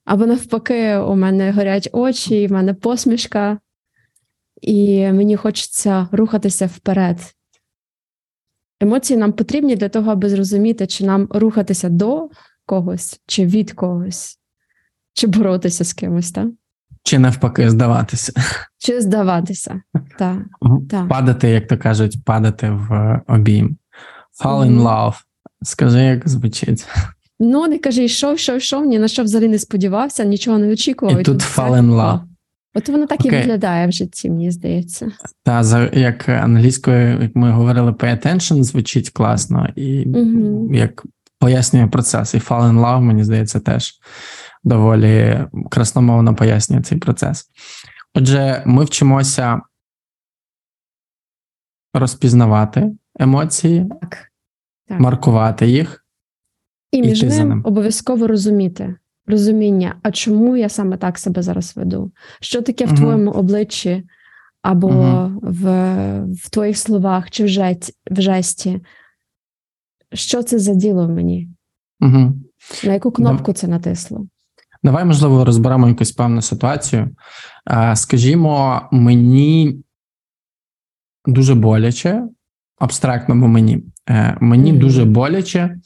[0.04, 3.58] Або навпаки, у мене горять очі, в мене посмішка,
[4.60, 7.18] і мені хочеться рухатися вперед.
[8.80, 12.30] Емоції нам потрібні для того, аби зрозуміти, чи нам рухатися до
[12.66, 14.40] когось, чи від когось,
[15.12, 16.48] чи боротися з кимось, так?
[17.04, 18.32] Чи навпаки здаватися?
[18.78, 19.80] чи здаватися.
[20.18, 20.38] Так,
[20.90, 21.08] так.
[21.08, 23.76] Падати, як то кажуть, падати в обійм.
[24.44, 25.14] Fall in love.
[25.62, 26.86] Скажи, як звучить.
[27.40, 31.20] Ну, не кажи, йшов, йшов, йшов, ні на що взагалі не сподівався, нічого не очікував.
[31.20, 32.20] І тут fall in love.
[32.74, 35.12] От воно так і виглядає в житті, мені здається.
[35.44, 40.74] Та за як англійською, як ми говорили, pay attention звучить класно, і Мгм.
[40.74, 41.02] як
[41.38, 42.34] пояснює процес.
[42.34, 43.92] І fall in love, мені здається, теж
[44.64, 47.50] доволі красномовно пояснює цей процес.
[48.14, 49.60] Отже, ми вчимося
[51.94, 54.32] розпізнавати емоції, Так.
[54.88, 55.00] Так.
[55.00, 56.06] маркувати їх.
[56.90, 58.96] І між ним обов'язково розуміти.
[59.26, 62.12] Розуміння, а чому я саме так себе зараз веду?
[62.40, 62.96] Що таке в Мгм.
[62.96, 64.04] твоєму обличчі,
[64.62, 65.38] або Мгм.
[65.42, 65.64] в,
[66.34, 68.80] в твоїх словах, чи в, жесть, в жесті?
[70.12, 71.48] Що це за діло в мені?
[72.00, 72.32] Угу.
[72.84, 74.26] На яку кнопку це натисло?
[74.84, 77.16] Давай, можливо, розберемо якусь певну ситуацію.
[77.94, 79.84] Скажімо, мені
[81.26, 82.28] дуже боляче,
[82.78, 83.84] абстрактно, бо мені.
[84.08, 85.76] Е, Мені дуже боляче,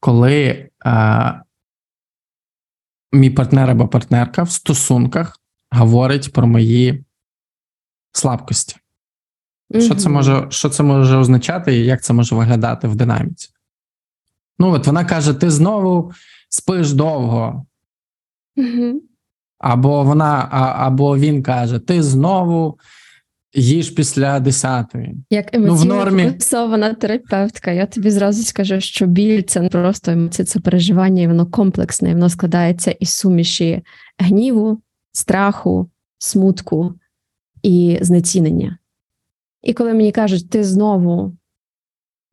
[0.00, 1.42] коли е,
[3.12, 7.04] мій партнер або партнерка в стосунках говорить про мої
[8.12, 8.76] слабкості.
[9.78, 13.50] Що це може, що це може означати і як це може виглядати в динаміці?
[14.58, 16.12] Ну, от вона каже: ти знову
[16.48, 17.66] спиш довго.
[19.58, 22.78] Або вона, а, або він каже: Ти знову
[23.54, 25.14] їж після десятої.
[25.30, 26.24] Як Ну, в нормі.
[26.24, 31.26] фокусована терапевтка, я тобі зразу скажу, що біль це не просто емоції, це переживання, і
[31.26, 33.82] воно комплексне, і воно складається із суміші
[34.18, 34.80] гніву,
[35.12, 36.94] страху, смутку
[37.62, 38.78] і знецінення.
[39.62, 41.36] І коли мені кажуть, ти знову,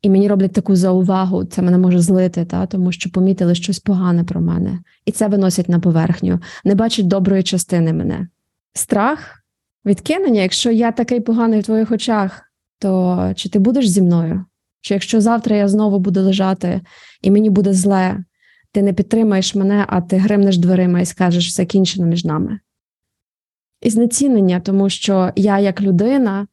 [0.06, 4.24] і мені роблять таку заувагу, це мене може злити, та, тому що помітили щось погане
[4.24, 8.28] про мене, і це виносять на поверхню, не бачать доброї частини мене.
[8.72, 9.44] Страх,
[9.84, 12.42] відкинення, якщо я такий поганий в твоїх очах,
[12.78, 14.44] то чи ти будеш зі мною?
[14.80, 16.80] Чи якщо завтра я знову буду лежати
[17.22, 18.24] і мені буде зле,
[18.72, 22.58] ти не підтримаєш мене, а ти гримнеш дверима і скажеш все кінчено між нами?
[23.82, 26.46] І знецінення, тому що я, як людина,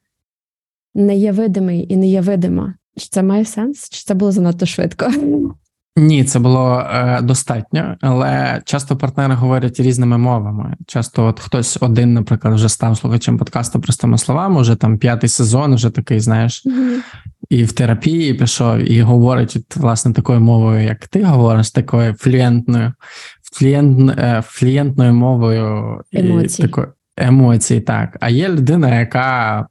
[0.95, 2.73] не є видимий і не є видима.
[2.97, 3.89] Чи це має сенс?
[3.89, 5.11] Чи це було занадто швидко?
[5.95, 10.75] Ні, це було е, достатньо, але часто партнери говорять різними мовами.
[10.87, 15.75] Часто, от хтось один, наприклад, вже став слухачем подкасту простими словами, вже там п'ятий сезон,
[15.75, 16.63] вже такий, знаєш,
[17.49, 22.93] і в терапії пішов, і говорить от, власне такою мовою, як ти говориш, такою флюєнтною,
[23.53, 26.61] флюєнт, е, флюєнтною мовою і Емоцій.
[26.61, 28.17] такою емоцій, так.
[28.19, 29.67] А є людина, яка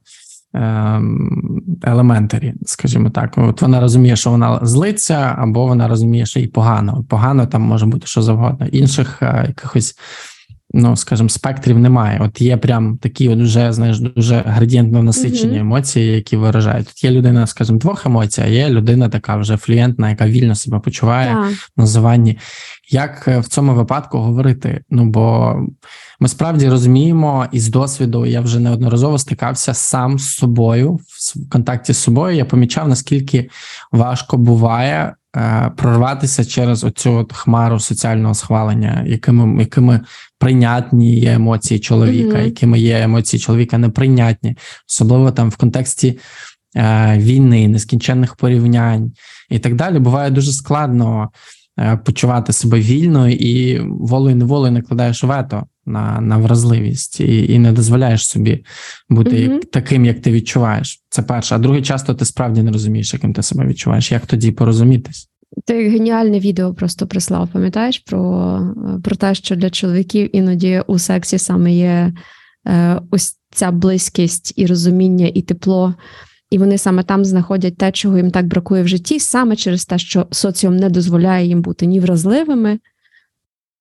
[1.82, 3.34] елементарі, скажімо так.
[3.36, 7.04] От вона розуміє, що вона злиться, або вона розуміє, що їй погано.
[7.08, 8.66] Погано там може бути що завгодно.
[8.66, 9.96] Інших е, якихось,
[10.72, 12.20] ну скажімо, спектрів немає.
[12.22, 15.60] От є прям такі, от вже знаєш, дуже градієнтно насичені Мгм.
[15.60, 16.88] емоції, які виражають.
[16.90, 20.78] От є людина, скажімо, двох емоцій, а є людина така вже флюєнтна, яка вільно себе
[20.78, 21.52] почуває Так.
[21.76, 22.38] називанні.
[22.90, 24.80] Як е, в цьому випадку говорити?
[24.90, 25.54] Ну бо
[26.20, 31.98] ми справді розуміємо із досвіду, я вже неодноразово стикався сам з собою в контакті з
[31.98, 32.36] собою.
[32.36, 33.50] Я помічав, наскільки
[33.92, 35.14] важко буває
[35.76, 40.00] прорватися через оцю от хмару соціального схвалення, якими якими
[40.38, 42.44] прийнятні є емоції чоловіка, Мгм.
[42.44, 44.56] якими є емоції чоловіка неприйнятні,
[44.88, 46.18] особливо там в контексті
[46.76, 49.12] е, війни, нескінченних порівнянь
[49.50, 51.30] і так далі, буває дуже складно
[51.78, 57.72] е, почувати себе вільно і волею неволею накладаєш вето на, на вразливість і, і не
[57.72, 58.64] дозволяєш собі
[59.08, 59.52] бути Мгм.
[59.52, 61.02] як, таким, як ти відчуваєш.
[61.08, 61.54] Це перше.
[61.54, 64.12] А друге, часто ти справді не розумієш, яким ти себе відчуваєш.
[64.12, 65.28] Як тоді порозумітись?
[65.66, 68.60] Ти геніальне відео просто прислав, пам'ятаєш про,
[69.04, 72.12] про те, що для чоловіків іноді у сексі саме є
[72.68, 75.94] е, ось ця близькість і розуміння, і тепло.
[76.50, 79.98] І вони саме там знаходять те, чого їм так бракує в житті, саме через те,
[79.98, 82.78] що соціум не дозволяє їм бути ні вразливими,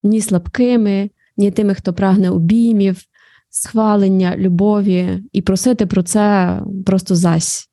[0.03, 1.09] ні слабкими,
[1.41, 3.01] ні тими, хто прагне обіймів,
[3.49, 7.67] схвалення, любові, і просити про це просто зась.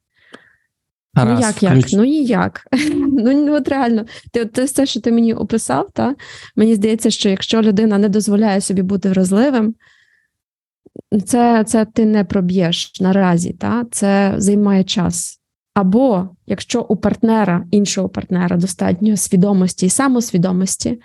[1.14, 1.72] Тарас, ну як як?
[1.72, 2.66] включ- Ну ніяк.
[2.94, 6.14] ну ну, от реально, ти от все, що ти мені описав, та
[6.57, 9.74] мені здається, що якщо людина не дозволяє собі бути вразливим,
[11.26, 15.40] це, це ти не проб'єш наразі, та це займає час.
[15.74, 21.00] Або якщо у партнера, іншого партнера, достатньо свідомості і самосвідомості,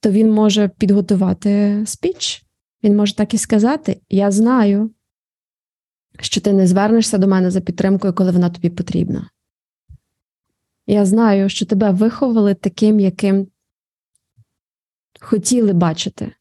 [0.00, 2.46] то він може підготувати спіч.
[2.82, 4.90] Він може так і сказати: Я знаю,
[6.20, 9.30] що ти не звернешся до мене за підтримкою, коли вона тобі потрібна.
[10.86, 13.48] Я знаю, що тебе виховали таким, яким
[15.20, 16.32] хотіли бачити,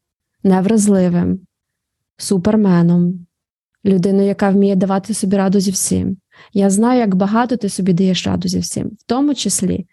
[0.43, 1.39] невразливим,
[2.17, 3.27] суперменом,
[3.85, 6.17] людиною, яка вміє давати собі раду зі всім.
[6.53, 9.87] Я знаю, як багато ти собі даєш раду зі всім, в тому числі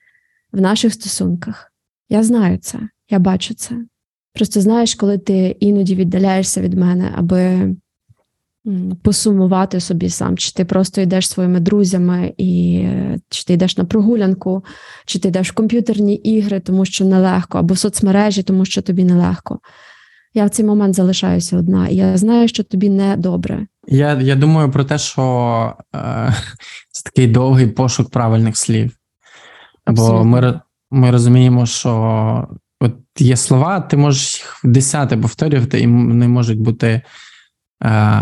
[0.53, 1.73] в наших стосунках.
[2.09, 2.79] Я знаю це,
[3.11, 3.75] я бачу це.
[4.35, 7.75] Просто знаєш, коли ти іноді віддаляєшся від мене, аби
[9.03, 12.85] посумувати собі сам, чи ти просто йдеш своїми друзями, і
[13.29, 14.65] чи ти йдеш на прогулянку,
[15.07, 19.05] чи ти йдеш в комп'ютерні ігри, тому що нелегко, або в соцмережі, тому що тобі
[19.05, 19.59] нелегко.
[20.35, 23.67] Я в цей момент залишаюся одна, і я знаю, що тобі не добре.
[23.89, 26.35] Я, я думаю про те, що е,
[26.91, 28.93] це такий довгий пошук правильних слів.
[29.87, 32.49] Бо ми, ми розуміємо, що
[32.81, 37.03] от є слова, ти можеш їх в десяте повторювати, і вони можуть бути е,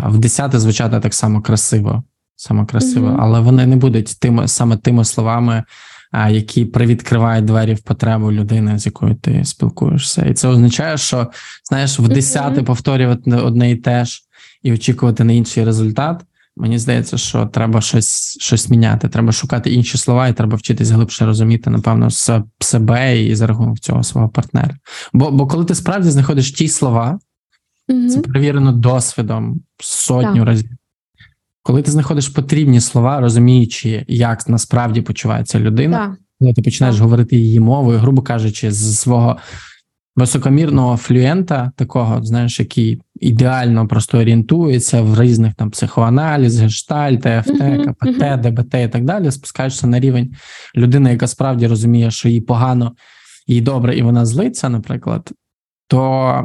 [0.07, 2.03] в десяте звучати так само красиво,
[2.37, 3.21] само красиво, Мгм.
[3.21, 5.65] але вони не будуть тими саме тими словами,
[6.13, 10.25] е, які привідкривають двері в потребу людини, з якою ти спілкуєшся.
[10.25, 11.31] І це означає, що
[11.65, 14.23] знаєш, в десяте повторювати одне і те ж
[14.63, 16.25] і очікувати на інший результат.
[16.61, 19.09] Мені здається, що треба щось щось міняти.
[19.09, 22.09] Треба шукати інші слова, і треба вчитись глибше розуміти, напевно,
[22.61, 24.77] себе і за рахунок цього свого партнера.
[25.13, 27.19] Бо, бо коли ти справді знаходиш ті слова,
[27.89, 28.09] Мгм.
[28.09, 30.47] це перевірено досвідом сотню Так.
[30.47, 30.71] разів.
[31.63, 36.19] Коли ти знаходиш потрібні слова, розуміючи, як насправді почувається людина, Так.
[36.41, 37.03] коли ти починаєш Так.
[37.03, 39.37] говорити її мовою, грубо кажучи, з свого
[40.19, 48.41] високомірного флюєнта, такого, знаєш, який ідеально просто орієнтується в різних там психоаналіз, гештальт, Мгм, КПТ.
[48.41, 50.35] ДБТ і так далі, спускаєшся на рівень
[50.77, 52.93] людини, яка справді розуміє, що їй погано,
[53.47, 55.33] їй добре, і вона злиться, наприклад,
[55.87, 56.45] то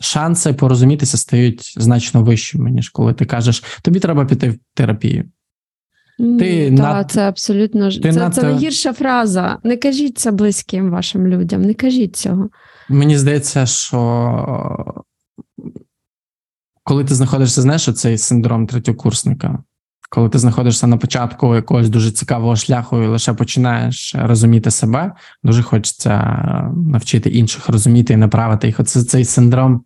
[0.00, 5.24] шанси порозумітися стають значно вищими, ніж коли ти кажеш, тобі треба піти в терапію.
[6.38, 9.58] Ти Та, над- це абсолютно ти це, надто- це найгірша фраза.
[9.64, 12.48] Не кажіть це близьким вашим людям, не кажіть цього.
[12.90, 15.04] Мені здається, що
[16.84, 19.58] коли ти знаходишся, знаєш, цей синдром третьокурсника,
[20.10, 25.62] коли ти знаходишся на початку якогось дуже цікавого шляху і лише починаєш розуміти себе, дуже
[25.62, 26.18] хочеться
[26.86, 28.80] навчити інших розуміти і направити їх.
[28.80, 29.84] Оце цей синдром,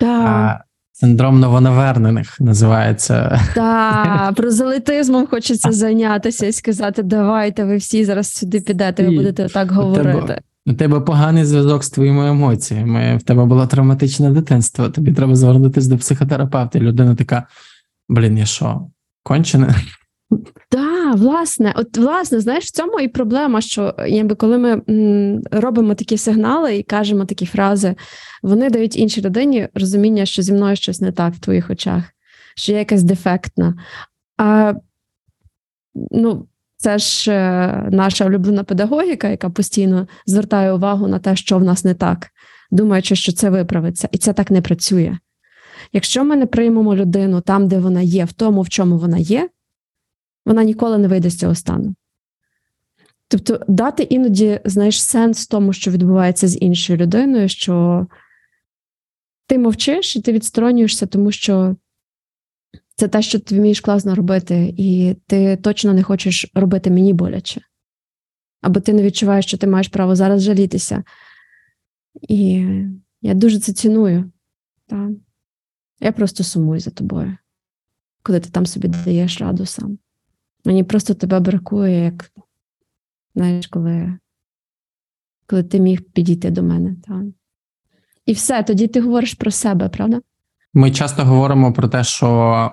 [0.00, 3.40] Так, а, синдром новонавернених називається.
[3.54, 9.70] та, прозелитизмом хочеться зайнятися і сказати: давайте, ви всі зараз сюди підете, ви будете так
[9.70, 10.40] говорити.
[10.68, 13.16] У тебе поганий зв'язок з твоїми емоціями.
[13.16, 14.88] В тебе було травматичне дитинство.
[14.88, 16.78] Тобі треба звернутися до психотерапевта.
[16.78, 17.46] Людина така:
[18.08, 18.90] блін, я що,
[19.22, 19.74] кончене?
[20.68, 24.82] Так, власне, от власне, знаєш, в цьому і проблема, що якби коли ми
[25.50, 27.94] робимо такі сигнали і кажемо такі фрази,
[28.42, 32.04] вони дають іншій людині розуміння, що зі мною щось не так в твоїх очах,
[32.56, 33.74] що я якась дефектна.
[34.36, 34.74] А
[36.10, 36.48] ну,
[36.78, 41.84] це ж е, наша улюблена педагогіка, яка постійно звертає увагу на те, що в нас
[41.84, 42.26] не так,
[42.70, 45.18] думаючи, що це виправиться, і це так не працює.
[45.92, 49.48] Якщо ми не приймемо людину там, де вона є, в тому, в чому вона є,
[50.46, 51.94] вона ніколи не вийде з цього стану.
[53.28, 58.06] Тобто, дати іноді, знаєш, сенс тому, що відбувається з іншою людиною, що
[59.46, 61.76] ти мовчиш і ти відсторонюєшся, тому що
[62.98, 67.60] це те, що ти вмієш класно робити, і ти точно не хочеш робити мені боляче.
[68.60, 71.04] або ти не відчуваєш, що ти маєш право зараз жалітися.
[72.28, 72.66] І
[73.22, 74.32] я дуже це ціную.
[74.86, 75.10] Та.
[76.00, 77.36] Я просто сумую за тобою,
[78.22, 79.98] коли ти там собі даєш раду сам.
[80.64, 82.30] Мені просто тебе бракує, як
[83.34, 84.18] знаєш, коли,
[85.46, 86.96] коли ти міг підійти до мене.
[87.06, 87.22] Та.
[88.26, 90.20] І все, тоді ти говориш про себе, правда?
[90.74, 92.72] Ми часто говоримо про те, що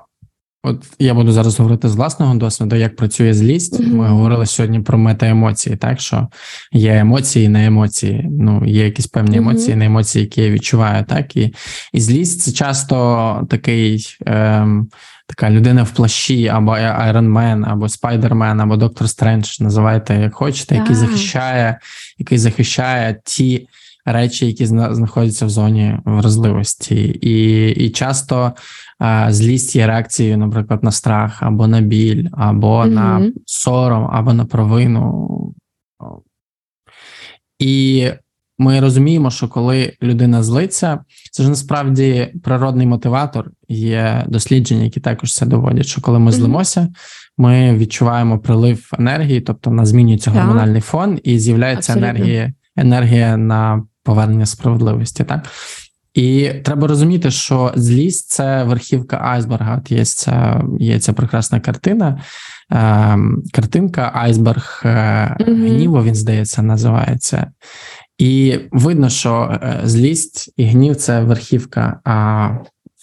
[0.65, 3.79] от я буду зараз говорити з власного досвіду, як працює злість.
[3.79, 3.97] Мгм.
[3.97, 6.27] Ми говорили сьогодні про метаемоції, так що
[6.71, 8.27] є емоції на емоції.
[8.31, 11.53] Ну, є якісь певні емоції на емоції, які я відчуваю, так і,
[11.93, 14.17] і злість це часто такий.
[14.25, 14.89] Ем,
[15.27, 20.75] Така людина в плащі, або Iron Man, або Spider-Man, або Доктор Стрендж, називайте як хочете,
[20.75, 21.79] який захищає,
[22.17, 23.67] який захищає ті
[24.05, 28.53] речі, які зна- знаходяться в зоні вразливості, і, і часто
[29.01, 34.45] е, злість є реакцією, наприклад, на страх, або на біль, або на сором, або на
[34.45, 35.29] провину.
[37.59, 38.07] І
[38.57, 40.99] ми розуміємо, що коли людина злиться,
[41.31, 43.51] це ж насправді природний мотиватор.
[43.67, 46.89] Є дослідження, які також це доводять, що коли ми злимося,
[47.37, 52.19] ми відчуваємо прилив енергії, тобто в нас змінюється гормональний фон, і з'являється Абсолютно.
[52.19, 55.23] енергія, енергія на повернення справедливості.
[55.23, 55.47] Так
[56.15, 59.77] і треба розуміти, що злість це верхівка айсберга.
[59.77, 62.21] От є ця, є ця прекрасна картина.
[62.69, 67.51] Ем, картинка айсберг е, гніву, він здається, називається.
[68.17, 72.49] І видно, що е, злість і гнів це верхівка, а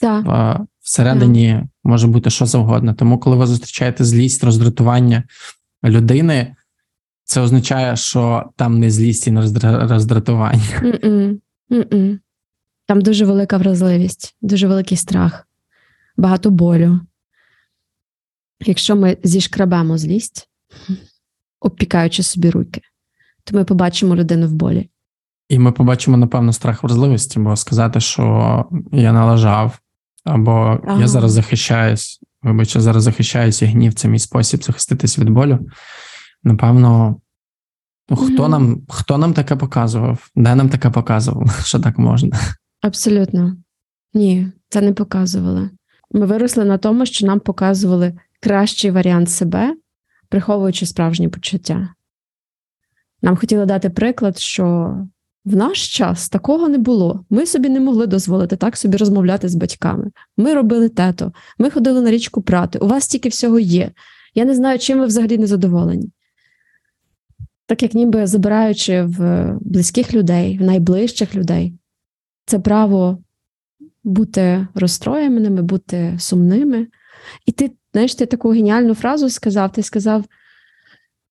[0.00, 0.26] Так.
[0.26, 2.94] в, всередині може бути що завгодно.
[2.94, 5.22] Тому, коли ви зустрічаєте злість, роздратування
[5.84, 6.57] людини,
[7.33, 10.99] це означає, що там не злість і не роздратування.
[11.72, 12.20] М-м.
[12.87, 15.49] Там дуже велика вразливість, дуже великий страх,
[16.16, 17.01] багато болю.
[18.61, 20.49] Якщо ми зішкрабемо злість,
[21.61, 22.80] обпікаючи собі руки,
[23.45, 24.89] то ми побачимо людину в болі.
[25.49, 29.78] І ми побачимо, напевно, страх вразливості, бо сказати, що я налажав,
[30.24, 31.01] або Ага.
[31.01, 35.59] я зараз захищаюсь, вибач, я зараз захищаюсь, і гнів це мій спосіб захиститись від болю.
[36.45, 37.22] Напевно,
[38.09, 38.50] ну, хто, Мгм.
[38.50, 40.30] нам, хто нам таке показував?
[40.36, 42.38] Де нам таке показував, що так можна?
[42.80, 43.57] Абсолютно.
[44.14, 45.70] Ні, це не показували.
[46.11, 49.76] Ми виросли на тому, що нам показували кращий варіант себе,
[50.28, 51.88] приховуючи справжні почуття.
[53.22, 54.94] Нам хотіли дати приклад, що
[55.44, 57.24] в наш час такого не було.
[57.30, 60.11] Ми собі не могли дозволити так собі розмовляти з батьками.
[60.36, 62.78] Ми робили тето, ми ходили на річку прати.
[62.78, 63.90] У вас стільки всього є.
[64.34, 66.11] Я не знаю, чим ви взагалі не задоволені.
[67.67, 71.75] Так як ніби забираючи в близьких людей, в найближчих людей,
[72.47, 73.19] це право
[74.05, 76.87] бути розстроєними, бути сумними.
[77.47, 80.25] І ти, знаєш, ти таку геніальну фразу сказав: ти сказав,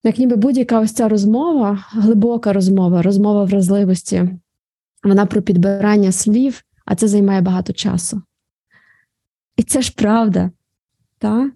[0.04, 4.30] як ніби будь-яка ось ця розмова, глибока розмова, розмова вразливості,
[5.04, 8.22] вона про підбирання слів, а це займає багато часу.
[9.58, 10.52] І це ж правда,
[11.18, 11.52] так?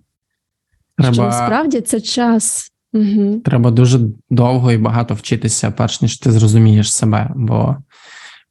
[1.00, 2.72] Що насправді це час.
[2.96, 3.40] Угу.
[3.46, 7.32] треба дуже довго і багато вчитися, перш ніж ти зрозумієш себе.
[7.36, 7.76] Бо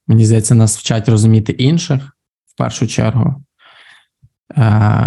[0.07, 2.17] мені здається, нас вчать розуміти інших
[2.47, 3.45] в першу чергу.
[4.51, 4.55] Е,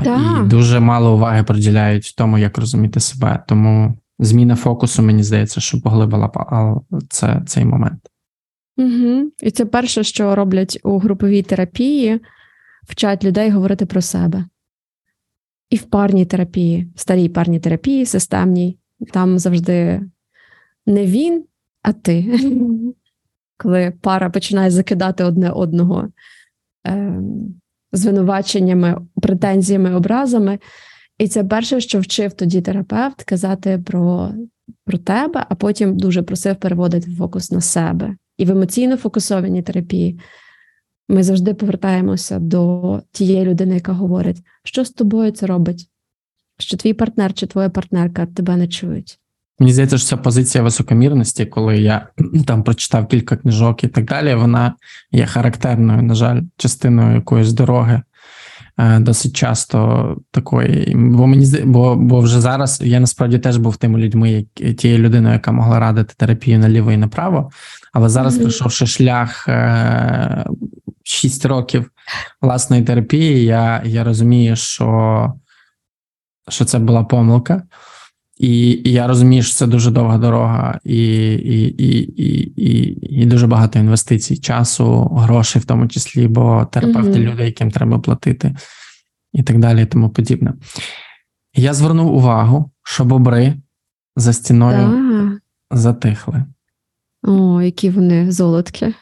[0.04, 0.20] Так.
[0.46, 3.44] і дуже мало уваги приділяють тому, як розуміти себе.
[3.48, 6.32] Тому зміна фокусу, мені здається, що поглибила
[7.10, 8.00] це, цей момент.
[8.78, 9.32] Угу.
[9.40, 12.22] І це перше, що роблять у груповій терапії,
[12.90, 14.46] вчать людей говорити про себе.
[15.70, 18.78] І в парній терапії, в старій парній терапії, системній,
[19.14, 20.02] там завжди
[20.86, 21.44] не він,
[21.82, 22.40] а ти.
[23.58, 26.08] Коли пара починає закидати одне одного
[26.84, 27.56] ем,
[27.92, 30.60] звинуваченнями, претензіями, образами.
[31.18, 34.32] І це перше, що вчив тоді терапевт, казати про,
[34.86, 38.16] про тебе, а потім дуже просив переводити фокус на себе.
[38.38, 40.20] І в емоційно фокусованій терапії
[41.10, 45.90] ми завжди повертаємося до тієї людини, яка говорить, що з тобою це робить,
[46.60, 49.20] що твій партнер чи твоя партнерка тебе не чують.
[49.60, 52.08] Мені здається, що ця позиція високомірності, коли я
[52.48, 54.74] там прочитав кілька книжок і так далі, вона
[55.12, 58.02] є характерною, на жаль, частиною якоїсь дороги.
[58.80, 64.00] е, Досить часто такої, бо мені бо, бо вже зараз я насправді теж був тими
[64.00, 67.50] людьми, як- тією людиною, яка могла радити терапію наліво і направо.
[67.94, 68.42] Але зараз, Мгм.
[68.44, 70.46] пройшовши шлях е,
[71.04, 71.92] 6 років
[72.42, 75.34] власної терапії, я, я розумію, що,
[76.50, 77.64] що це була помилка.
[78.38, 80.98] І, і я розумію, що це дуже довга дорога, і,
[81.34, 87.10] і, і, і, і, і дуже багато інвестицій, часу, грошей, в тому числі, бо терапевти
[87.10, 87.20] Мгм.
[87.20, 88.56] люди, яким треба платити,
[89.34, 90.54] і так далі, і тому подібне.
[91.56, 93.54] Я звернув увагу, що бобри
[94.16, 95.42] за стіною Так.
[95.80, 96.44] затихли.
[97.24, 98.94] О, які вони золотки.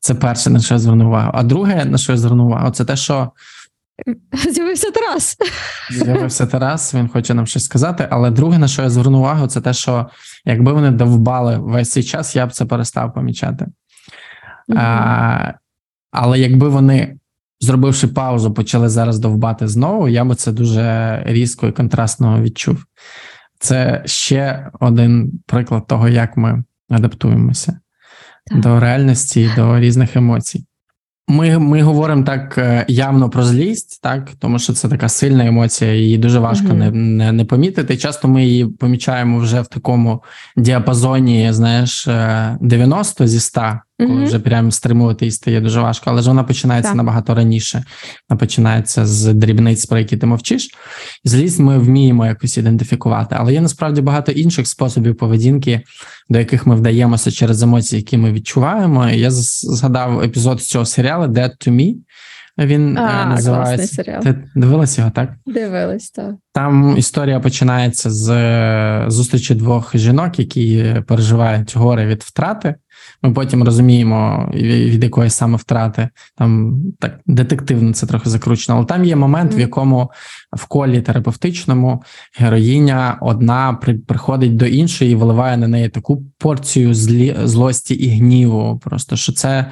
[0.00, 1.30] Це перше, на що я звернув увагу.
[1.34, 3.30] А друге, на що я звернув увагу, це те, що
[4.50, 5.36] З'явився Тарас.
[5.90, 8.08] з'явився Тарас, він хоче нам щось сказати.
[8.10, 10.06] Але друге, на що я звернув увагу, це те, що
[10.44, 13.66] якби вони довбали весь цей час, я б це перестав помічати.
[14.76, 15.52] А,
[16.10, 17.16] Але якби вони,
[17.60, 22.84] зробивши паузу, почали зараз довбати знову, я би це дуже різко і контрастно відчув.
[23.58, 27.80] Це ще один приклад того, як ми адаптуємося
[28.46, 28.60] Так.
[28.60, 30.66] до реальності і до різних емоцій.
[31.28, 35.94] Ми, ми говоримо так е, явно про злість, так тому що це така сильна емоція,
[35.94, 36.78] її дуже важко Мгм.
[36.78, 37.96] не, не, не помітити.
[37.96, 40.22] Часто ми її помічаємо вже в такому
[40.56, 44.24] діапазоні, знаєш, е, 90 зі 100, коли Мгм.
[44.24, 46.96] вже прям стримувати її стає дуже важко, але ж вона починається Так.
[46.96, 47.84] набагато раніше.
[48.28, 50.68] Вона починається з дрібниць, про які ти мовчиш.
[51.24, 55.80] Злість ми вміємо якось ідентифікувати, але є насправді багато інших способів поведінки,
[56.28, 59.08] до яких ми вдаємося через емоції, які ми відчуваємо.
[59.08, 61.94] І Я згадав епізод з цього серіалу Dead to Me.
[62.58, 63.94] Він е, А, класний називається.
[63.94, 64.22] серіал.
[64.22, 65.34] Ти дивилась його, так?
[65.46, 66.34] Дивились, так.
[66.52, 72.74] Там історія починається з е, зустрічі двох жінок, які переживають горе від втрати.
[73.22, 76.08] Ми потім розуміємо, від якої саме втрати.
[76.36, 78.78] Там так детективно це трохи закручено.
[78.78, 80.10] Але там є момент, в якому
[80.56, 82.02] в колі терапевтичному
[82.38, 88.08] героїня одна при, приходить до іншої і виливає на неї таку порцію злі, злості і
[88.08, 88.80] гніву.
[88.84, 89.66] Просто що це.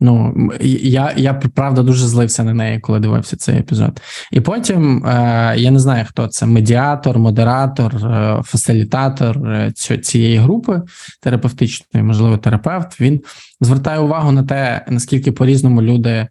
[0.00, 4.00] Ну, я, я правда дуже злився на неї, коли дивився цей епізод.
[4.32, 9.72] І потім е, я не знаю, хто це медіатор, модератор, е, фасилітатор е,
[10.02, 10.82] цієї групи
[11.20, 13.00] терапевтичної, можливо, терапевт.
[13.00, 13.20] Він
[13.60, 16.28] звертає увагу на те, наскільки по-різному люди е,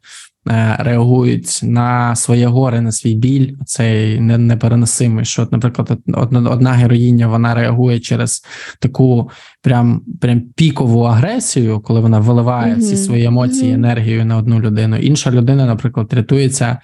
[0.80, 5.26] реагують на своє горе, на свій біль, цей не- непереносимий.
[5.26, 8.44] Що, наприклад, одна, героїня вона реагує через
[8.80, 9.30] таку
[9.62, 14.98] прям, прям пікову агресію, коли вона виливає всі свої емоції, енергію на одну людину.
[14.98, 16.78] Інша людина, наприклад, рятується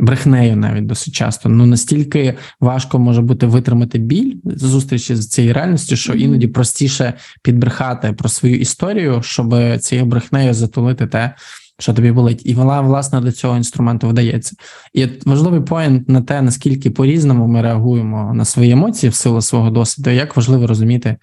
[0.00, 1.48] брехнею навіть досить часто.
[1.48, 8.12] Ну настільки важко може бути витримати біль зустрічі з цією реальністю, що іноді простіше підбрехати
[8.12, 11.34] про свою історію, щоб цією брехнею затулити те,
[11.80, 14.56] що тобі болить, і вона власне до цього інструменту вдається.
[14.92, 19.40] І от важливий поінт на те, наскільки по-різному ми реагуємо на свої емоції в силу
[19.40, 21.16] свого досвіду, як важливо розуміти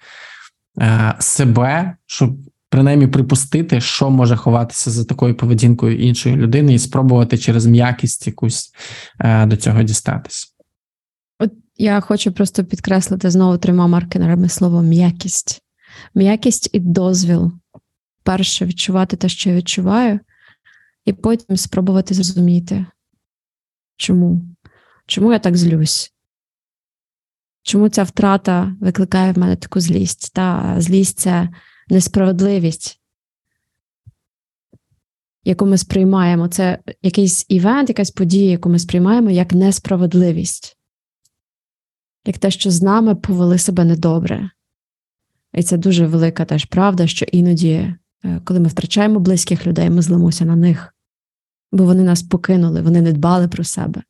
[0.80, 2.36] е, себе, щоб
[2.70, 8.72] принаймні припустити, що може ховатися за такою поведінкою іншої людини, і спробувати через м'якість якусь
[9.20, 10.46] е, до цього дістатися.
[11.38, 15.62] От я хочу просто підкреслити знову трьома маркерами слово м'якість.
[16.14, 17.52] М'якість і дозвіл.
[18.22, 20.20] Перше відчувати те, що я відчуваю,
[21.08, 22.86] і потім спробувати зрозуміти,
[23.96, 24.42] чому?
[25.06, 26.14] Чому я так злюсь?
[27.62, 30.34] Чому ця втрата викликає в мене таку злість?
[30.34, 31.48] Та злість це
[31.88, 33.00] несправедливість,
[35.44, 36.48] яку ми сприймаємо.
[36.48, 40.78] Це якийсь івент, якась подія, яку ми сприймаємо як несправедливість
[42.26, 44.50] як те, що з нами повели себе недобре.
[45.54, 47.94] І це дуже велика теж правда, що іноді,
[48.24, 50.94] е, коли ми втрачаємо близьких людей, ми злимося на них,
[51.72, 54.02] бо вони нас покинули, вони не дбали про себе,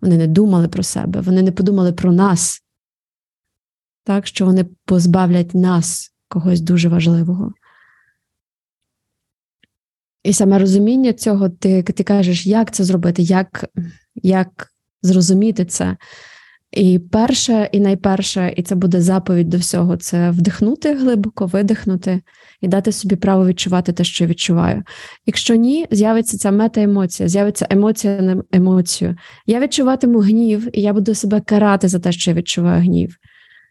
[0.00, 2.62] вони не думали про себе, вони не подумали про нас,
[4.04, 7.52] так що вони позбавлять нас когось дуже важливого.
[10.22, 13.64] І саме розуміння цього, ти, ти кажеш, як це зробити, як,
[14.14, 15.96] як зрозуміти це.
[16.76, 22.20] І перше, і найперше, і це буде заповідь до всього: це вдихнути глибоко, видихнути
[22.60, 24.82] і дати собі право відчувати те, що я відчуваю.
[25.26, 29.16] Якщо ні, з'явиться ця мета-емоція, з'явиться емоція на емоцію.
[29.46, 33.16] Я відчуватиму гнів, і я буду себе карати за те, що я відчуваю гнів.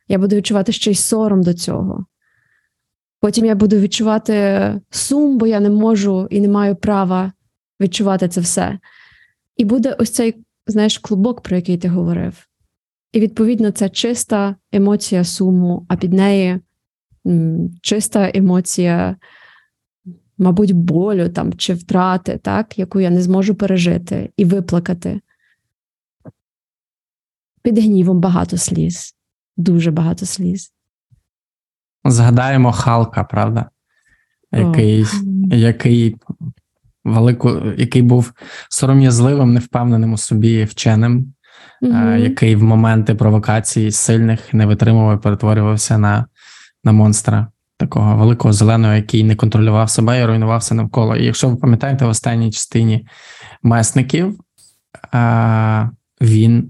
[0.08, 2.06] Я буду відчувати ще й сором до цього.
[3.20, 7.32] Потім я буду відчувати сум, бо я не можу і не маю права
[7.82, 8.80] відчувати це все.
[9.58, 10.36] І буде ось цей,
[10.68, 12.48] знаєш, клубок, про який ти говорив.
[13.16, 16.60] І відповідно це чиста емоція суму, а під неї
[17.82, 19.16] чиста емоція,
[20.38, 25.22] мабуть, болю там чи втрати, так, яку я не зможу пережити і виплакати.
[27.62, 29.16] Під гнівом багато сліз,
[29.58, 30.74] дуже багато сліз.
[32.06, 33.70] Згадаємо Халка, правда?
[34.52, 35.56] Який, О.
[35.56, 36.16] який
[37.04, 38.34] велику, який був
[38.70, 41.35] сором'язливим, невпевненим у собі вченим,
[41.82, 42.18] Мгм.
[42.20, 46.26] який в моменти провокацій сильних не витримував і перетворювався на,
[46.84, 47.48] на монстра.
[47.78, 51.16] Такого великого зеленого, який не контролював себе і руйнувався навколо.
[51.16, 53.08] І якщо ви пам'ятаєте, в останній частині
[53.64, 54.40] месників
[55.14, 55.90] е,
[56.22, 56.70] він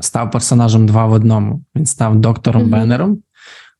[0.00, 1.64] став персонажем два в одному.
[1.76, 2.70] Він став доктором Мгм.
[2.70, 3.18] Беннером,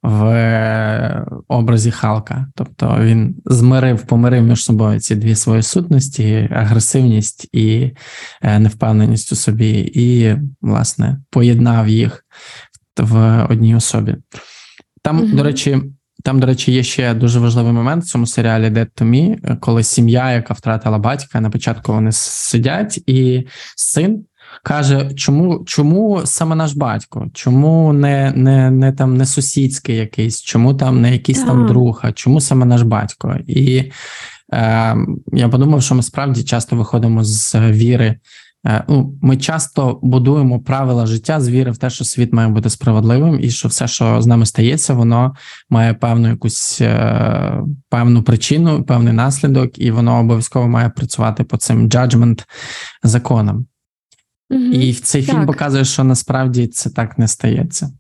[0.03, 2.47] в е, образі Халка.
[2.55, 7.91] Тобто він змирив, помирив між собою ці дві свої сутності: агресивність і
[8.43, 12.25] е, невпевненість у собі, і, власне, поєднав їх
[12.99, 14.17] в одній особі.
[15.03, 15.81] Там, mm до речі.
[16.25, 19.83] Там, до речі, є ще дуже важливий момент в цьому серіалі Dead to Me, коли
[19.83, 23.47] сім'я, яка втратила батька, на початку вони сидять, і
[23.77, 24.25] син
[24.69, 27.27] каже, чому чому саме наш батько?
[27.35, 32.13] Чому не не, не там не сусідський якийсь, чому там не якийсь там друг, а
[32.13, 33.37] чому саме наш батько?
[33.47, 33.93] І
[34.53, 34.97] е,
[35.33, 38.17] я подумав, що ми справді часто виходимо з віри.
[38.67, 42.71] Е, ну, Ми часто будуємо правила життя з віри в те, що світ має бути
[42.71, 45.35] справедливим, і що все, що з нами стається, воно
[45.71, 51.89] має певну якусь е, певну причину, певний наслідок, і воно обов'язково має працювати по цим
[51.89, 52.47] джаджмент
[53.03, 53.67] законам.
[54.51, 54.63] Угу.
[54.63, 55.35] І цей так.
[55.35, 57.93] фільм показує, що насправді це так не стається.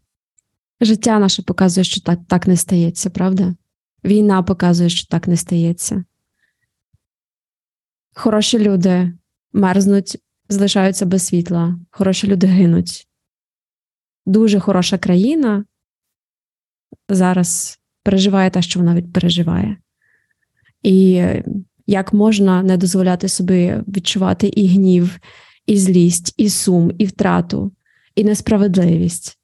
[0.81, 3.55] Життя наше показує, що так, так не стається, правда?
[4.05, 6.05] Війна показує, що так не стається.
[8.15, 9.13] Хороші люди
[9.53, 10.19] мерзнуть,
[10.49, 13.09] залишаються без світла, хороші люди гинуть.
[14.27, 15.65] Дуже хороша країна
[17.09, 19.77] зараз переживає те, що вона переживає.
[20.83, 21.25] І
[21.87, 25.19] як можна не дозволяти собі відчувати і гнів,
[25.69, 27.73] і злість, і сум, і втрату,
[28.15, 29.39] і несправедливість.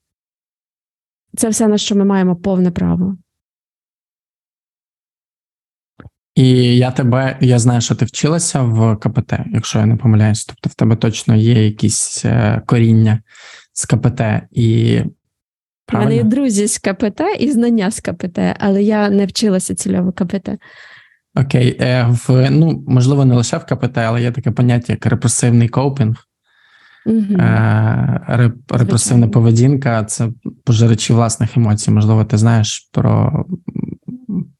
[1.37, 3.17] Це все, на що ми маємо повне право.
[6.35, 10.45] І я тебе, я знаю, що ти вчилася в КПТ, якщо я не помиляюсь.
[10.45, 13.23] Тобто в тебе точно є якісь е, коріння
[13.73, 14.21] з КПТ
[14.51, 15.01] і.
[15.93, 20.13] У мене є друзі з КПТ і знання з КПТ, але я не вчилася цільово
[20.13, 20.49] КПТ.
[21.37, 25.69] Окей, е, в ну можливо, не лише в КПТ, але є таке поняття як репресивний
[25.69, 26.17] копінг.
[27.07, 27.35] Угу.
[27.39, 30.29] Е, Репресивна поведінка це
[30.65, 31.91] пожирачі власних емоцій.
[31.91, 33.45] Можливо, ти знаєш про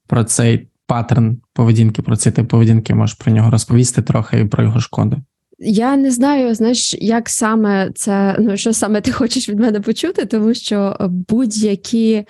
[0.07, 4.63] про цей паттерн поведінки, про цей тип поведінки, можеш про нього розповісти трохи і про
[4.63, 5.17] його шкоди.
[5.59, 10.25] Я не знаю, знаєш, як саме це, ну що саме ти хочеш від мене почути,
[10.25, 10.97] тому що
[11.29, 12.25] будь-які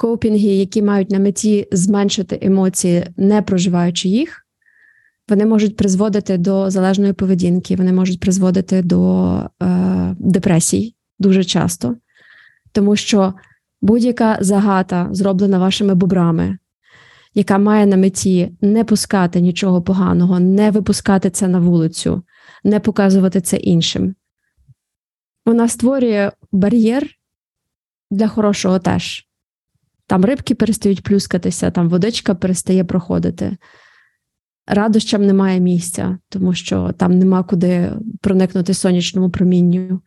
[0.00, 4.46] копінги, які мають на меті зменшити емоції, не проживаючи їх,
[5.28, 9.32] вони можуть призводити до залежної поведінки, вони можуть призводити до
[9.62, 11.96] е, депресій дуже часто,
[12.72, 13.34] тому що
[13.82, 16.58] будь-яка загата, зроблена вашими бобрами,
[17.34, 22.22] яка має на меті не пускати нічого поганого, не випускати це на вулицю,
[22.64, 24.14] не показувати це іншим,
[25.46, 27.06] вона створює бар'єр
[28.10, 29.29] для хорошого теж.
[30.10, 33.56] Там рибки перестають плюскатися, там водичка перестає проходити.
[34.66, 40.00] Радощам немає місця, тому що там нема куди проникнути сонячному промінню.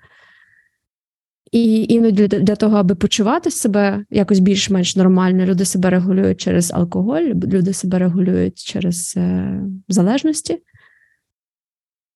[1.52, 7.24] І іноді для того, аби почувати себе якось більш-менш нормально, люди себе регулюють через алкоголь,
[7.44, 10.64] люди себе регулюють через е, залежності.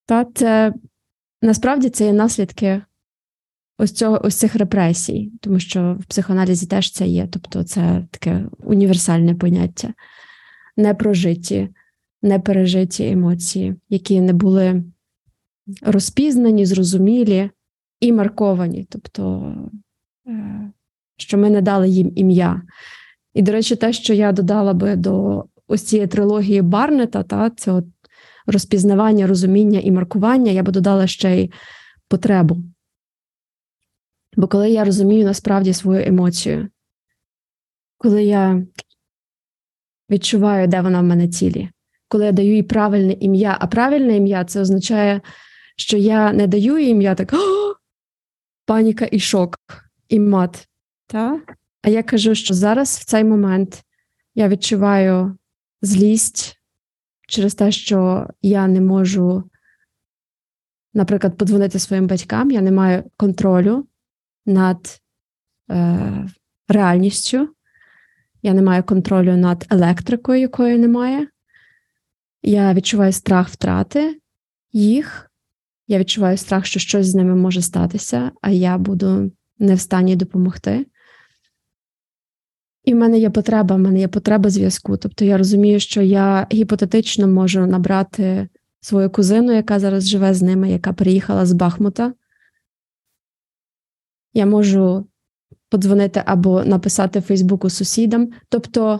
[0.05, 0.73] Та це
[1.41, 2.81] насправді це є наслідки
[3.77, 7.27] ось цього ось цих репресій, тому що в психоаналізі теж це є.
[7.31, 9.93] Тобто, це таке універсальне поняття,
[10.77, 11.69] непрожиті,
[12.21, 14.83] непережиті емоції, які не були
[15.81, 17.49] розпізнані, зрозумілі
[17.99, 18.87] і марковані.
[18.89, 19.53] Тобто,
[20.27, 20.71] е,
[21.17, 22.61] що ми не дали їм ім'я.
[23.33, 27.83] І, до речі, те, що я додала би до ось цієї трилогії Барнета, та от
[28.45, 31.51] розпізнавання, розуміння і маркування, я би додала ще й
[32.07, 32.63] потребу.
[34.37, 36.69] Бо коли я розумію насправді свою емоцію,
[37.97, 38.63] коли я
[40.09, 41.69] відчуваю, де вона в мене тілі,
[42.07, 45.21] коли я даю їй правильне ім'я, а правильне ім'я це означає,
[45.77, 47.75] що я не даю їй ім'я так О!
[48.65, 49.57] паніка і шок,
[50.09, 50.67] і мат.
[51.07, 51.41] Та?
[51.81, 53.83] А я кажу, що зараз в цей момент
[54.35, 55.37] я відчуваю
[55.81, 56.59] злість
[57.27, 59.43] через те, що я не можу,
[60.93, 63.87] наприклад, подзвонити своїм батькам, я не маю контролю
[64.47, 65.01] над
[65.71, 66.27] е,
[66.67, 67.49] реальністю,
[68.43, 71.27] я не маю контролю над електрикою, якої немає.
[72.41, 74.19] Я відчуваю страх втрати
[74.71, 75.31] їх.
[75.87, 80.15] Я відчуваю страх, що щось з ними може статися, а я буду не в стані
[80.15, 80.85] допомогти.
[82.83, 84.97] І в мене є потреба, в мене є потреба зв'язку.
[84.97, 88.47] Тобто я розумію, що я гіпотетично можу набрати
[88.81, 92.13] свою кузину, яка зараз живе з ними, яка приїхала з Бахмута.
[94.37, 95.05] Я можу
[95.69, 98.29] подзвонити або написати Фейсбуку сусідам.
[98.49, 98.99] Тобто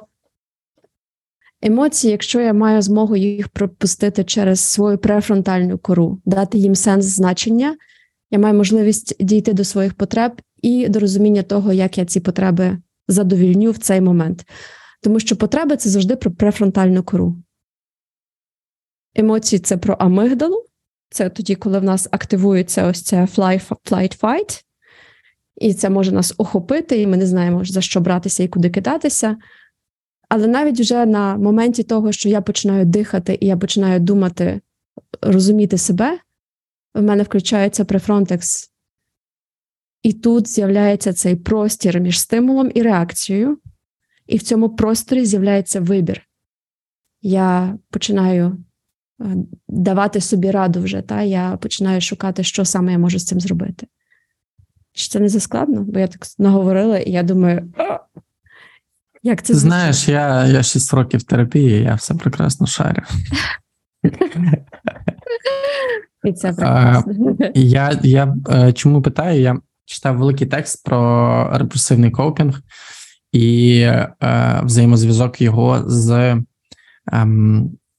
[1.62, 7.78] емоції, якщо я маю змогу їх пропустити через свою префронтальну кору, дати їм сенс значення,
[8.32, 12.78] я маю можливість дійти до своїх потреб і до розуміння того, як я ці потреби
[13.08, 14.46] задовільню в цей момент.
[15.02, 17.36] Тому що потреби це завжди про префронтальну кору.
[19.16, 20.66] Емоції це про амигдалу.
[21.10, 24.64] Це тоді, коли в нас активується ось це fly, flight, fight,
[25.58, 29.38] і це може нас охопити, і ми не знаємо, за що братися і куди кидатися.
[30.30, 34.62] Але навіть вже на моменті того, що я починаю дихати і я починаю думати,
[35.22, 36.20] розуміти себе,
[36.94, 38.72] в мене включається префронтекс.
[40.04, 43.58] І тут з'являється цей простір між стимулом і реакцією,
[44.28, 46.22] і в цьому просторі з'являється вибір.
[47.22, 48.58] Я починаю
[49.22, 49.36] е,
[49.68, 53.88] давати собі раду вже, та я починаю шукати, що саме я можу з цим зробити.
[54.98, 55.82] Чи це не заскладно?
[55.82, 57.74] Бо я так наговорила, і я думаю,
[59.24, 63.02] як це знаєш, я я 6 років терапії, я все прекрасно шарю.
[66.24, 67.38] І це прекрасно.
[67.56, 69.42] Я я е, чому питаю?
[69.42, 72.62] Я читав великий текст про репресивний копінг
[73.32, 76.44] і е, взаємозв'язок його з е,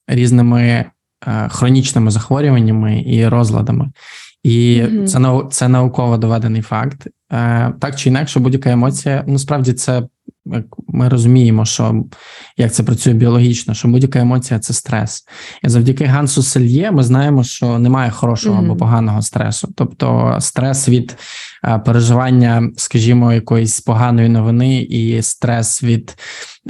[0.07, 3.91] різними е, хронічними захворюваннями і розладами.
[4.49, 5.07] І mm-hmm.
[5.07, 7.07] це це науково доведений факт.
[7.33, 10.03] Е, Так чи інакше, будь-яка емоція, насправді це
[10.47, 12.05] як ми розуміємо, що
[12.57, 15.25] як це працює біологічно, що будь-яка емоція це стрес.
[15.65, 18.65] І завдяки Гансу Сельє ми знаємо, що немає хорошого mm-hmm.
[18.65, 19.69] або поганого стресу.
[19.77, 21.17] Тобто стрес від
[21.85, 26.17] переживання, скажімо, якоїсь поганої новини, і стрес від,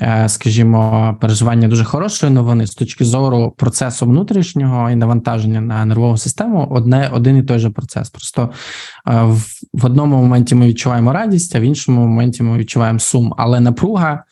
[0.01, 6.17] е, скажімо, переживання дуже хорошої новини з точки зору процесу внутрішнього і навантаження на нервову
[6.17, 8.11] систему, одне один і той же процес.
[8.11, 8.51] Просто
[9.09, 9.23] е,
[9.73, 14.25] в одному моменті ми відчуваємо радість, а в іншому моменті ми відчуваємо сум, але напруга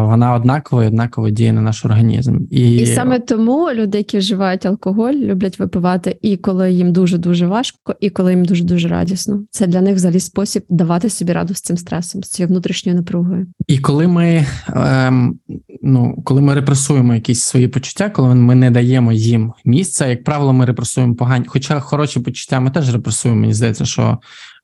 [0.00, 2.38] вона однакова і однаково діє на наш організм.
[2.50, 2.76] І...
[2.76, 7.94] і саме тому люди, які вживають алкоголь, люблять випивати і коли їм дуже дуже важко,
[8.00, 9.44] і коли їм дуже дуже радісно.
[9.50, 13.46] Це для них взагалі спосіб давати собі раду з цим стресом, з цією внутрішньою напругою.
[13.66, 14.46] І коли ми
[14.76, 15.38] ем,
[15.82, 20.52] ну коли ми репресуємо якісь свої почуття, коли ми не даємо їм місця, як правило,
[20.52, 23.40] ми репресуємо погані, хоча хороші почуття ми теж репресуємо.
[23.40, 24.18] Мені здається, що.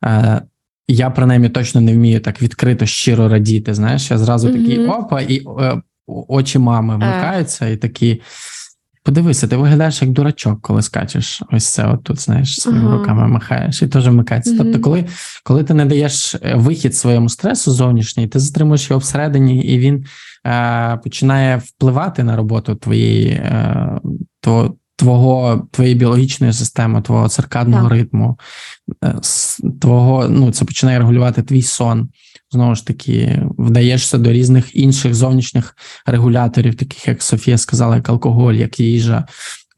[0.05, 0.42] Е,
[0.89, 3.74] я принаймні точно не вмію так відкрито щиро радіти.
[3.74, 4.99] Знаєш, я зразу такий mm-hmm.
[4.99, 8.20] опа, і е, очі мами вмикаються, і такі.
[9.03, 11.43] Подивися, ти виглядаєш як дурачок, коли скачеш.
[11.53, 12.99] Ось це от тут, знаєш, своїми uh-huh.
[12.99, 14.53] руками махаєш, і теж вмикається.
[14.53, 14.59] Uh-huh.
[14.59, 15.05] Тобто, коли
[15.45, 20.05] коли ти не даєш е, вихід своєму стресу зовнішній, ти затримуєш його всередині, і він
[20.47, 24.01] е, починає впливати на роботу твоєї е,
[24.41, 27.92] то, твого твоєї біологічної системи, твого циркадного так.
[27.92, 28.38] ритму,
[29.05, 29.14] е,
[29.80, 32.09] твого ну це починає регулювати твій сон.
[32.51, 35.76] Знову ж таки, вдаєшся до різних інших зовнішніх
[36.07, 39.24] регуляторів, таких як Софія сказала, як алкоголь, як їжа.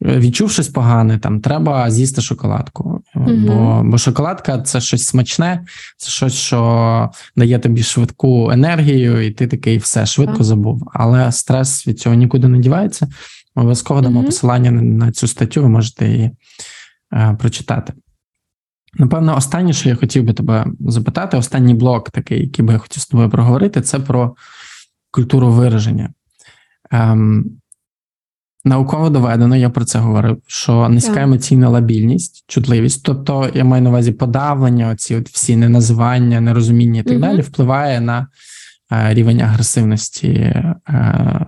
[0.05, 5.65] Е, відчув щось погане, там треба з'їсти шоколадку, mm бо бо шоколадка це щось смачне,
[5.97, 10.89] це щось, що дає тобі швидку енергію, і ти такий все швидко забув.
[10.93, 13.07] Але стрес від цього нікуди не дівається.
[13.55, 14.25] Обов'язково дамо mm-hmm.
[14.25, 16.31] посилання на цю статтю, ви можете її
[17.13, 17.93] е, прочитати.
[18.93, 23.03] Напевно, останнє, що я хотів би тебе запитати, останній блок, такий, який би я хотів
[23.03, 24.35] з тобою проговорити, це про
[25.11, 26.13] культуру вираження.
[26.91, 27.45] Ем,
[28.65, 31.23] Науково доведено, я про це говорив, що низька yeah.
[31.23, 37.03] емоційна лабільність, чутливість, тобто я маю на увазі подавлення, оці от всі неназивання, нерозуміння і
[37.03, 37.21] так mm-hmm.
[37.21, 38.27] далі, впливає на
[38.91, 40.75] рівень агресивності е,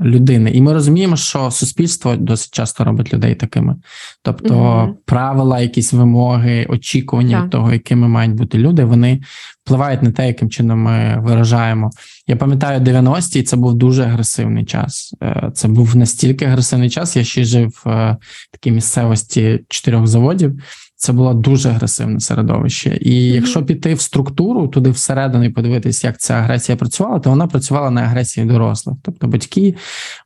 [0.01, 3.75] людини, і ми розуміємо, що суспільство досить часто робить людей такими,
[4.21, 4.97] тобто угу.
[5.05, 7.49] правила, якісь вимоги, очікування так.
[7.49, 9.21] того, якими мають бути люди, вони
[9.65, 11.91] впливають на те, яким чином ми виражаємо.
[12.27, 15.13] Я пам'ятаю 90-ті, це був дуже агресивний час.
[15.23, 17.15] Е, це був настільки агресивний час.
[17.15, 18.17] Я ще жив в
[18.51, 20.59] такій місцевості чотирьох заводів
[21.03, 22.97] це було дуже агресивне середовище.
[23.01, 23.35] І mm-hmm.
[23.35, 27.91] якщо піти в структуру, туди всередину і подивитися, як ця агресія працювала, то вона працювала
[27.91, 28.95] на агресії дорослих.
[29.01, 29.75] Тобто батьки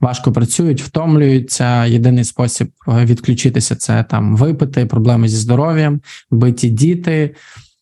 [0.01, 1.85] важко працюють, втомлюються.
[1.85, 6.01] Єдиний спосіб е, відключитися це там випити, проблеми зі здоров'ям,
[6.31, 7.35] биті діти.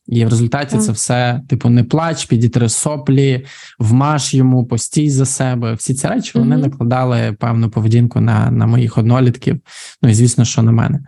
[0.08, 3.46] І в результаті це все, типу, не плач, підітри соплі,
[3.80, 5.74] вмаш йому, постій за себе.
[5.74, 6.60] Всі ці речі вони mm-hmm.
[6.60, 9.60] накладали певну поведінку на на моїх однолітків.
[10.02, 11.00] Ну і звісно, що на мене.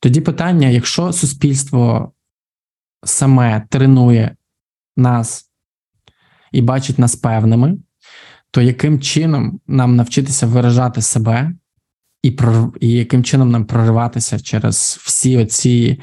[0.00, 2.12] Тоді питання: якщо суспільство
[3.04, 4.36] саме тренує
[4.96, 5.50] нас
[6.52, 7.78] і бачить нас певними,
[8.50, 11.52] то яким чином нам навчитися виражати себе,
[12.22, 12.72] і прор...
[12.80, 16.00] і яким чином нам прориватися через всі оці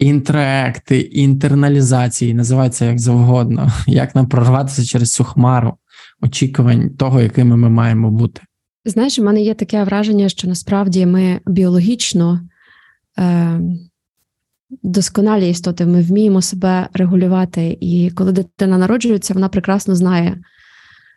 [0.00, 5.74] інтеракти, інтерналізації, називається як завгодно, як нам прорватися через цю хмару
[6.20, 8.40] очікувань того, якими ми маємо бути?
[8.84, 12.40] Знаєш, у мене є таке враження, що насправді ми біологічно
[14.82, 17.78] досконалі істоти, ми вміємо себе регулювати.
[17.80, 20.38] І коли дитина народжується, вона прекрасно знає,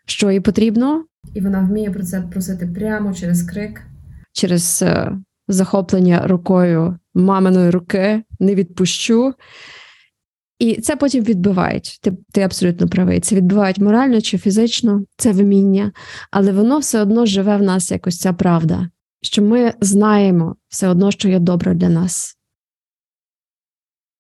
[0.05, 3.81] що їй потрібно, І вона вміє про це просити прямо через крик.
[4.33, 5.11] через е,
[5.47, 9.33] захоплення рукою маминої руки, не відпущу.
[10.59, 11.99] І це потім відбивають.
[12.01, 13.19] Ти, ти абсолютно правий.
[13.19, 15.91] Це відбивають морально чи фізично, це вміння,
[16.31, 18.89] але воно все одно живе в нас якось ця правда,
[19.26, 22.38] що ми знаємо все одно, що є добре для нас.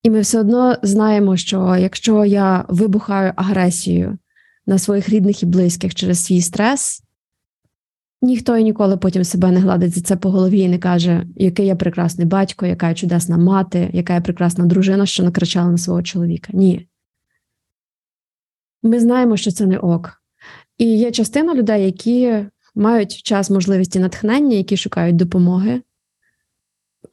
[0.03, 4.17] І ми все одно знаємо, що якщо я вибухаю агресією
[4.65, 7.03] на своїх рідних і близьких через свій стрес,
[8.21, 11.67] ніхто і ніколи потім себе не гладить за це по голові і не каже, який
[11.67, 16.03] я прекрасний батько, яка я чудесна мати, яка я прекрасна дружина, що накричала на свого
[16.03, 16.49] чоловіка.
[16.53, 16.87] Ні.
[18.83, 20.21] Ми знаємо, що це не ок.
[20.77, 22.45] І є частина людей, які
[22.75, 25.81] мають час, можливість і натхнення, які шукають допомоги.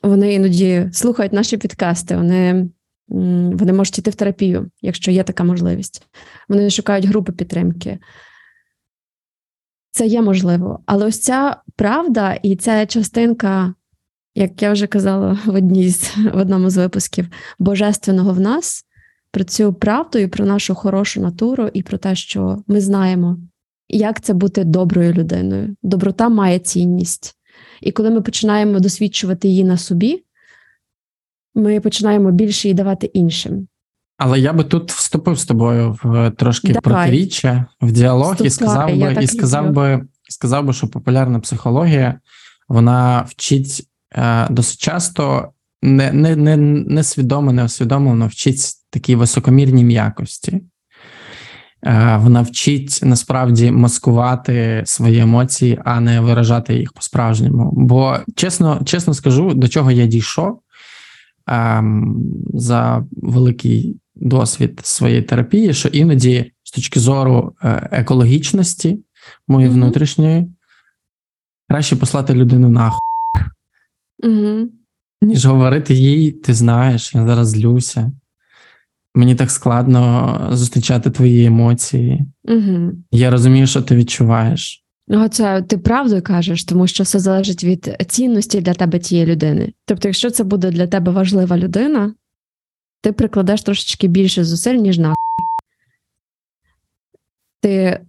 [0.03, 2.69] Вони іноді слухають наші підкасти, вони,
[3.09, 6.07] вони можуть йти в терапію, якщо є така можливість.
[6.49, 7.99] Вони шукають групи підтримки.
[9.91, 10.81] Це є можливо.
[10.87, 13.75] Але ось ця правда і ця частинка,
[14.35, 18.85] як я вже казала в одній з в одному з випусків, божественного в нас,
[19.31, 23.39] про цю правду і про нашу хорошу натуру, і про те, що ми знаємо,
[23.93, 25.77] як це бути доброю людиною.
[25.83, 27.35] Доброта має цінність.
[27.81, 30.25] І коли ми починаємо досвідчувати її на собі,
[31.55, 33.69] ми починаємо більше її давати іншим.
[34.19, 36.81] Але я би тут вступив з тобою в трошки Давай.
[36.81, 39.75] протиріччя, в діалог і сказав би, і сказав люблю.
[39.75, 42.21] би, сказав би, що популярна психологія
[42.69, 49.85] вона вчить е, досить часто не, не, не, не свідомо, не усвідомлено вчить такій високомірній
[49.85, 50.63] м'якості.
[51.85, 57.71] Е, вона вчить насправді маскувати свої емоції, а не виражати їх по-справжньому.
[57.73, 60.61] Бо чесно, чесно скажу, до чого я дійшов
[61.47, 62.17] ем,
[62.55, 69.05] за великий досвід своєї терапії, що іноді, з точки зору е, екологічності
[69.49, 69.81] моєї Мгм.
[69.81, 70.47] внутрішньої,
[71.69, 73.01] краще послати людину нахуй,
[74.25, 74.69] Угу.
[75.23, 78.13] ніж говорити їй, ти знаєш, я зараз злюся.
[79.15, 82.27] Мені так складно зустрічати твої емоції.
[82.45, 82.93] Угу.
[83.11, 84.85] Я розумію, що ти відчуваєш.
[85.09, 89.73] Ну, це ти правду кажеш, тому що все залежить від цінності для тебе тієї людини.
[89.85, 92.15] Тобто, якщо це буде для тебе важлива людина,
[93.01, 95.15] ти прикладеш трошечки більше зусиль, ніж на.
[97.61, 98.01] Ти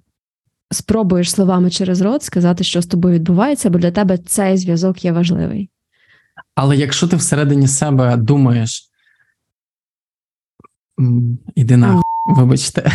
[0.72, 5.12] спробуєш словами через рот сказати, що з тобою відбувається, бо для тебе цей зв'язок є
[5.12, 5.70] важливий.
[6.56, 8.93] Але якщо ти всередині себе думаєш, «М,
[11.56, 12.92] іди нахуй, вибачте,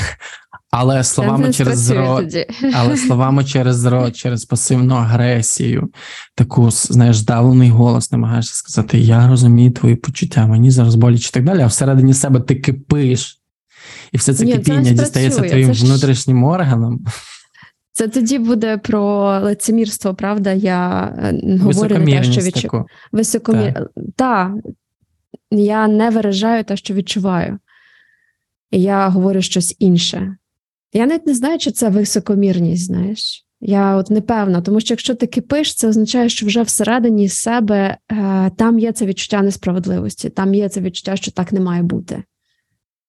[0.70, 2.34] але словами через рот,
[2.74, 5.88] але словами через рот, через пасивну агресію,
[6.34, 11.44] таку знаєш, здавлений голос, намагаєшся сказати: Я розумію твої почуття, мені зараз боляче і так
[11.44, 11.61] далі.
[11.61, 13.40] А всередині себе ти кипиш,
[14.12, 17.04] і все це Ні, це кипіння дістається спрацює, твоїм це ж- внутрішнім органам.
[17.92, 20.52] Це тоді буде про лицемірство, правда?
[20.52, 22.86] Я е, говорю не те, що відчуваю.
[23.12, 23.88] Високомір...
[24.16, 24.52] Так.
[25.50, 27.59] Я не виражаю те, що відчуваю.
[28.70, 30.36] Я говорю щось інше.
[30.92, 33.44] Я навіть не знаю, чи це високомірність, знаєш.
[33.60, 37.96] Я от не певна, тому що якщо ти кипиш, це означає, що вже всередині себе
[38.12, 42.22] е, там є це відчуття несправедливості, там є це відчуття, що так не має бути.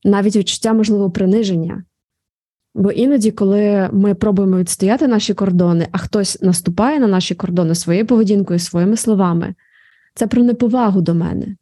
[0.03, 1.83] Навіть відчуття, можливо, приниження.
[2.75, 8.05] Бо іноді, коли ми пробуємо відстояти наші кордони, а хтось наступає на наші кордони своєю
[8.05, 9.55] поведінкою, своїми словами,
[10.15, 11.55] це про неповагу до мене.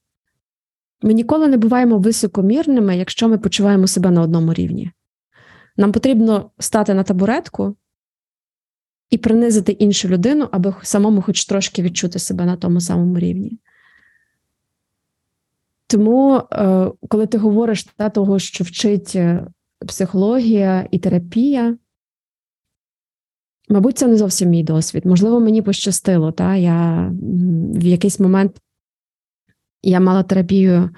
[1.02, 4.92] Ми ніколи не буваємо високомірними, якщо ми почуваємо себе на одному рівні.
[5.78, 7.76] Нам потрібно стати на табуретку
[9.10, 13.60] і принизити іншу людину, аби самому хоч трошки відчути себе на тому самому рівні.
[15.88, 19.48] Тому, е, коли ти говориш та, того, що вчить е,
[19.88, 21.78] психологія і терапія,
[23.70, 25.06] мабуть, це не зовсім мій досвід.
[25.06, 26.32] Можливо, мені пощастило.
[26.32, 26.56] Та?
[26.56, 27.12] Я
[27.74, 28.62] в якийсь момент
[29.84, 30.90] я мала терапію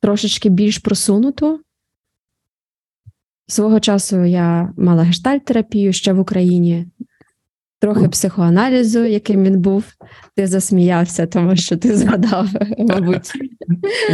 [0.00, 1.60] трошечки більш просунуту.
[3.46, 6.86] Свого часу я мала гештальт-терапію ще в Україні,
[7.80, 9.84] трохи психоаналізу, яким він був.
[10.36, 13.32] Ти засміявся, тому що ти згадав, мабуть.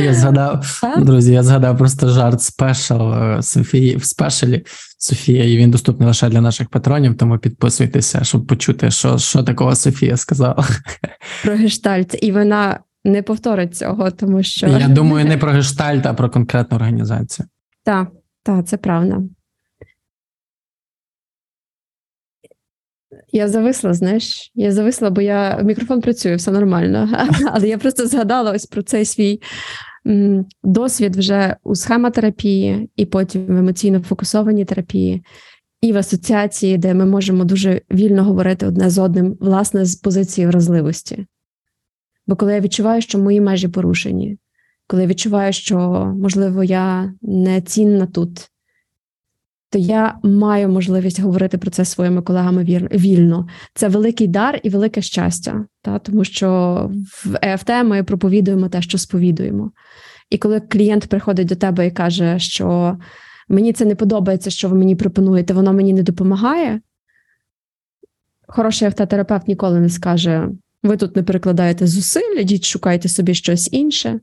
[0.02, 1.04] Я згадав, Так?
[1.04, 4.64] друзі, я згадав просто жарт спешл е, Софії в спешалі
[4.98, 9.76] Софія, і він доступний лише для наших патронів, тому підписуйтеся, щоб почути, що, що такого
[9.76, 10.66] Софія сказала.
[11.44, 16.14] Про гештальт, і вона не повторить цього, тому що Я думаю, не про гештальт, а
[16.14, 17.48] про конкретну організацію.
[17.84, 18.08] Так,
[18.42, 19.22] так, це правда.
[23.32, 27.08] Я зависла, знаєш, я зависла, бо я мікрофон працює, все нормально.
[27.52, 29.40] Але я просто згадала ось про цей свій
[30.62, 35.22] досвід вже у схемотерапії і потім в емоційно фокусованій терапії.
[35.80, 40.46] і в асоціації, де ми можемо дуже вільно говорити одне з одним, власне, з позиції
[40.46, 41.26] вразливості.
[42.28, 44.38] Бо коли я відчуваю, що мої межі порушені,
[44.86, 45.78] коли я відчуваю, що,
[46.20, 48.50] можливо, я не цінна тут,
[49.70, 53.48] то я маю можливість говорити про це своїми колегами вільно.
[53.74, 55.98] Це великий дар і велике щастя, та?
[55.98, 56.90] тому що
[57.24, 59.70] в ЕФТ ми проповідуємо те, що сповідуємо.
[60.30, 62.98] І коли клієнт приходить до тебе і каже, що
[63.48, 66.80] мені це не подобається, що ви мені пропонуєте, воно мені не допомагає.
[68.48, 70.48] Хороший автотерапевт ніколи не скаже:
[70.82, 74.20] ви тут не перекладаєте зусиль, ідіть, шукайте собі щось інше.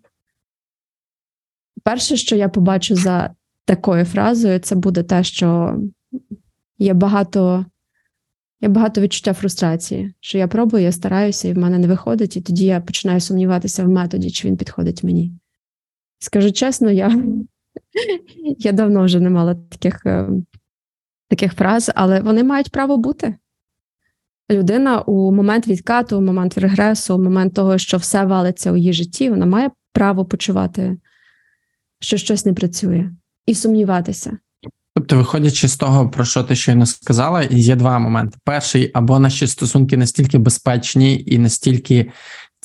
[1.83, 3.35] Перше, що я побачу за
[3.65, 5.79] такою фразою, це буде те, що
[6.77, 7.65] є багато
[8.61, 12.41] є багато відчуття фрустрації, що я пробую, я стараюся, і в мене не виходить, і
[12.41, 15.31] тоді я починаю сумніватися в методі, чи він підходить мені.
[16.19, 17.23] Скажу чесно, я
[18.57, 20.29] я давно вже не мала таких, е,
[21.27, 23.35] таких фраз, але вони мають право бути.
[24.51, 28.93] Людина у момент відкату, у момент регресу, у момент того, що все валиться у її
[28.93, 30.97] житті, вона має право почувати,
[31.99, 33.09] що щось не працює,
[33.45, 34.37] і сумніватися.
[34.95, 39.47] Тобто, виходячи з того, про що ти щойно сказала, є два моменти: перший або наші
[39.47, 42.11] стосунки настільки безпечні і настільки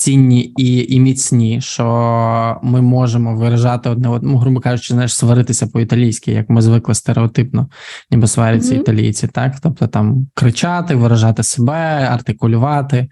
[0.01, 6.33] цінні і і міцні, що ми можемо виражати одне одному, грубо кажучи, знаєш, сваритися по-італійськи,
[6.33, 7.69] як ми звикли стереотипно,
[8.11, 8.81] ніби сваряться mm-hmm.
[8.81, 13.09] італійці, так тобто там кричати, виражати себе, артикулювати.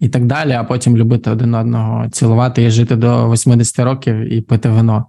[0.00, 4.40] І так далі, а потім любити один одного, цілувати і жити до 80 років і
[4.40, 5.06] пити вино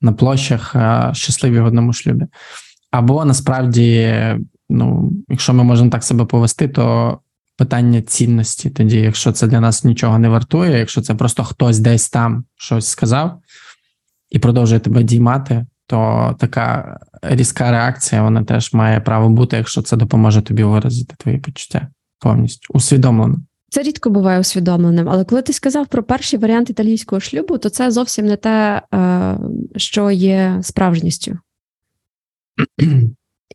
[0.00, 0.76] на площах,
[1.12, 2.26] щасливі в одному шлюбі.
[2.90, 4.14] Або насправді,
[4.68, 7.18] ну, якщо ми можемо так себе повести, то
[7.56, 8.70] питання цінності.
[8.70, 12.86] Тоді, якщо це для нас нічого не вартує, якщо це просто хтось десь там щось
[12.86, 13.40] сказав
[14.30, 19.96] і продовжує тебе діймати, то така різка реакція вона теж має право бути, якщо це
[19.96, 21.88] допоможе тобі виразити твої почуття
[22.18, 23.36] повністю усвідомлено.
[23.70, 27.90] Це рідко буває усвідомленим, але коли ти сказав про перший варіант італійського шлюбу, то це
[27.90, 29.38] зовсім не те, е,
[29.76, 31.38] що є справжністю.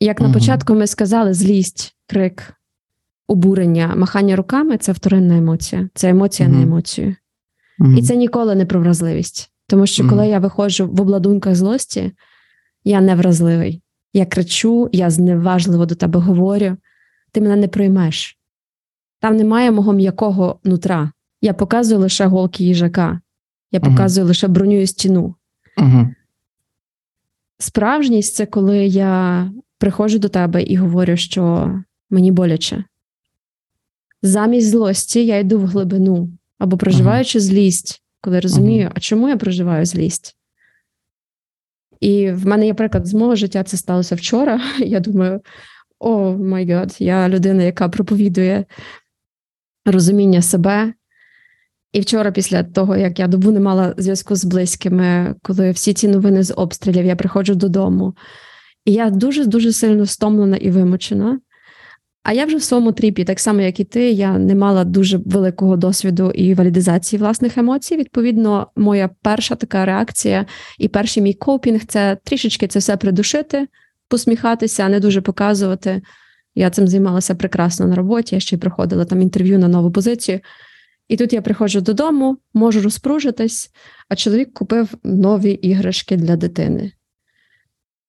[0.02, 2.54] Як на початку ми сказали, злість, крик,
[3.32, 6.54] обурення, махання руками це вторинна емоція, це емоція mm-hmm.
[6.54, 7.16] на емоцію.
[7.80, 7.98] Mm-hmm.
[7.98, 9.52] І це ніколи не про вразливість.
[9.68, 12.12] Тому що, коли я виходжу в обладунках злості,
[12.84, 13.82] я не вразливий.
[14.14, 16.78] Я кричу, я зневажливо до тебе говорю,
[17.32, 18.38] ти мене не проймеш.
[19.20, 21.12] Там немає мого м'якого нутра.
[21.42, 23.20] Я показую лише голки їжака,
[23.72, 25.36] я показую лише броню і стіну.
[27.58, 31.74] Справжність це коли я приходжу до тебе і говорю, що
[32.10, 32.84] мені боляче
[34.22, 37.48] замість злості я йду в глибину або проживаючи ага.
[37.48, 38.94] злість, коли розумію, ага.
[38.96, 40.38] а чому я проживаю злість?
[42.00, 44.62] І в мене є приклад з мого життя, це сталося вчора.
[44.80, 45.42] Я думаю,
[46.00, 48.66] oh my God, я людина, яка проповідує
[49.86, 50.94] розуміння себе.
[51.94, 56.08] І вчора, після того, як я добу не мала зв'язку з близькими, коли всі ці
[56.08, 58.16] новини з обстрілів, я приходжу додому.
[58.86, 61.40] І я дуже дуже сильно стомлена і вимучена.
[62.24, 65.18] А я вже в своєму тріпі, так само, як і ти, я не мала дуже
[65.18, 67.98] великого досвіду і валідизації власних емоцій.
[67.98, 70.46] Відповідно, моя перша така реакція
[70.78, 73.68] і перший мій копінг це трішечки це все придушити,
[74.08, 76.02] посміхатися, не дуже показувати.
[76.56, 78.36] Я цим займалася прекрасно на роботі.
[78.36, 80.40] Я ще й проходила там інтерв'ю на нову позицію.
[81.08, 83.72] І тут я приходжу додому, можу розпружитись,
[84.10, 86.92] а чоловік купив нові іграшки для дитини.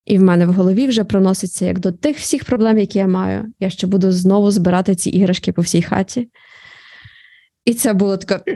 [0.05, 3.53] І в мене в голові вже проноситься як до тих всіх проблем, які я маю.
[3.61, 6.28] Я ще буду знову збирати ці іграшки по всій хаті.
[7.64, 8.40] І це було таке.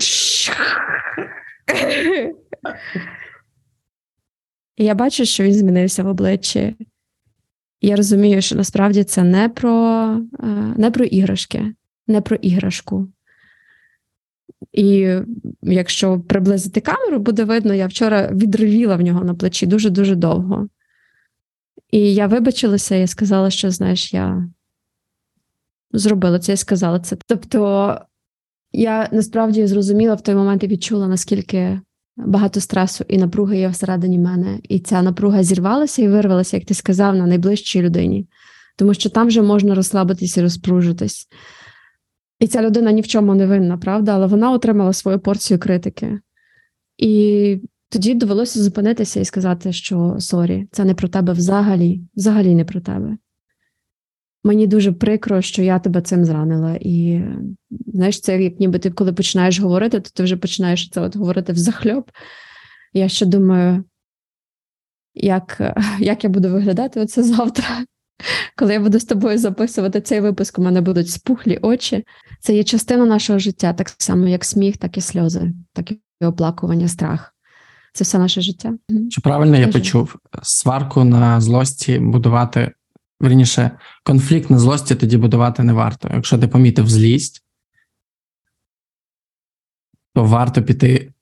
[4.76, 6.76] І я бачу, що він змінився в обличчі.
[7.80, 10.03] Я розумію, що насправді це не про,
[10.40, 11.74] е, не про іграшки,
[12.07, 13.09] не про іграшку.
[14.72, 15.14] І
[15.62, 20.68] якщо приблизити камеру, буде видно, я вчора відривіла в нього на плечі дуже-дуже довго.
[21.91, 24.49] І я вибачилася і сказала, що знаєш, я
[25.93, 27.16] зробила це і сказала це.
[27.27, 28.01] Тобто
[28.72, 31.81] я насправді зрозуміла в той момент і відчула, наскільки
[32.16, 34.59] багато стресу і напруги є всередині мене.
[34.62, 38.29] І ця напруга зірвалася і вирвалася, як ти сказав, на найближчій людині,
[38.77, 41.29] тому що там вже можна розслабитись і розпружитись.
[42.41, 46.18] І ця людина ні в чому не винна, правда, але вона отримала свою порцію критики.
[46.99, 52.64] І тоді довелося зупинитися і сказати, що sorry, це не про тебе взагалі, взагалі не
[52.64, 53.16] про тебе.
[54.45, 56.78] Мені дуже прикро, що я тебе цим зранила.
[56.80, 57.22] І
[57.87, 61.53] знаєш, це як ніби ти, коли починаєш говорити, то ти вже починаєш це от говорити
[61.53, 62.11] взахльоб.
[62.93, 63.84] Я ще думаю,
[65.14, 67.84] як як я буду виглядати оце завтра,
[68.57, 72.05] Коли я буду з тобою записувати цей випуск, у мене будуть спухлі очі.
[72.41, 76.89] Це є частина нашого життя, так само, як сміх, так і сльози, так і оплакування,
[76.89, 77.36] страх.
[77.97, 78.74] Це все наше життя.
[79.11, 80.16] Чи правильно я почув?
[80.42, 82.72] Сварку на злості будувати,
[83.20, 83.70] верніше,
[84.05, 86.11] конфлікт на злості тоді будувати не варто.
[86.14, 87.44] Якщо ти помітив злість,
[90.14, 91.12] то варто піти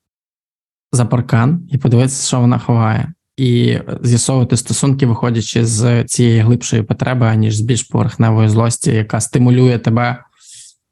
[0.92, 7.26] за паркан і подивитися, що вона ховає, і з'ясовувати стосунки, виходячи з цієї глибшої потреби,
[7.26, 10.24] аніж з більш поверхневої злості, яка стимулює тебе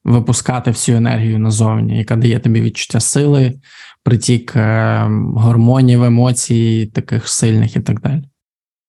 [0.05, 3.61] випускати всю енергію назовні, яка дає тобі відчуття сили,
[4.03, 5.01] притік е,
[5.37, 8.23] гормонів, емоцій, таких сильних і так далі.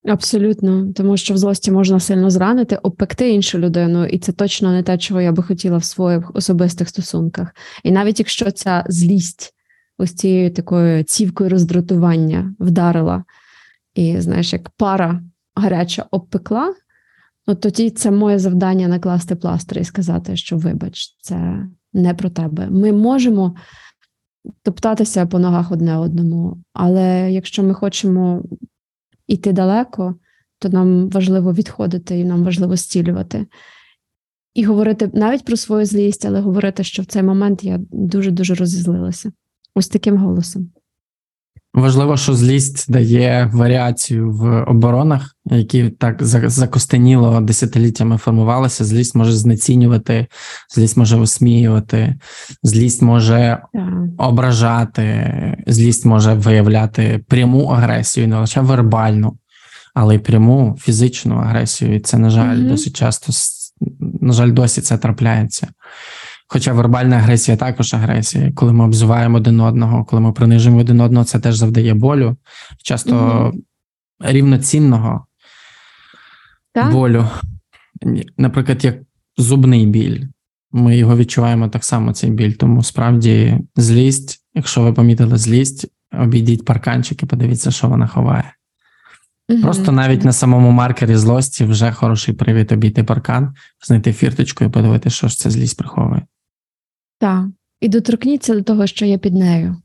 [0.07, 4.83] Абсолютно, тому що в злості можна сильно зранити, обпекти іншу людину, і це точно не
[4.83, 7.55] те, чого я би хотіла в своїх особистих стосунках.
[7.83, 9.53] І навіть якщо ця злість
[9.97, 13.23] ось цією такою цівкою роздратування вдарила,
[13.95, 15.21] і знаєш, як пара
[15.55, 16.73] гаряча обпекла,
[17.47, 22.67] ну тоді це моє завдання накласти пластир і сказати, що вибач, це не про тебе.
[22.69, 23.55] Ми можемо
[24.63, 28.43] топтатися по ногах одне одному, але якщо ми хочемо
[29.27, 30.15] йти далеко,
[30.59, 33.47] то нам важливо відходити і нам важливо зцілювати.
[34.53, 39.31] І говорити навіть про свою злість, але говорити, що в цей момент я дуже-дуже розізлилася.
[39.75, 40.71] Ось таким голосом.
[41.73, 48.85] Важливо, що злість дає варіацію в оборонах, які так закостеніло десятиліттями формувалися.
[48.85, 50.27] Злість може знецінювати,
[50.75, 52.15] злість може висміювати,
[52.63, 53.61] злість може
[54.17, 55.33] ображати,
[55.67, 59.37] злість може виявляти пряму агресію, не лише вербальну,
[59.93, 61.95] але й пряму фізичну агресію.
[61.95, 62.67] І це, на жаль, Мгм.
[62.69, 63.33] досить часто
[64.21, 65.67] на жаль, досі це трапляється.
[66.47, 68.51] Хоча вербальна агресія також агресія.
[68.55, 72.37] Коли ми обзиваємо один одного, коли ми принижуємо один одного, це теж завдає болю.
[72.83, 73.61] Часто Мгм.
[74.19, 75.25] рівноцінного
[76.73, 76.91] Так?
[76.91, 77.27] болю.
[78.37, 78.95] Наприклад, як
[79.37, 80.23] зубний біль.
[80.71, 82.51] Ми його відчуваємо так само, цей біль.
[82.51, 85.87] Тому справді злість, якщо ви помітили злість,
[86.19, 88.53] обійдіть парканчик і подивіться, що вона ховає.
[89.49, 89.61] Мгм.
[89.61, 93.53] Просто навіть на самому маркері злості вже хороший привід обійти паркан,
[93.87, 96.21] знайти фірточку і подивитися, що ж ця злість приховує.
[97.23, 97.45] Так.
[97.79, 99.75] І доторкніться до того, що є під нею.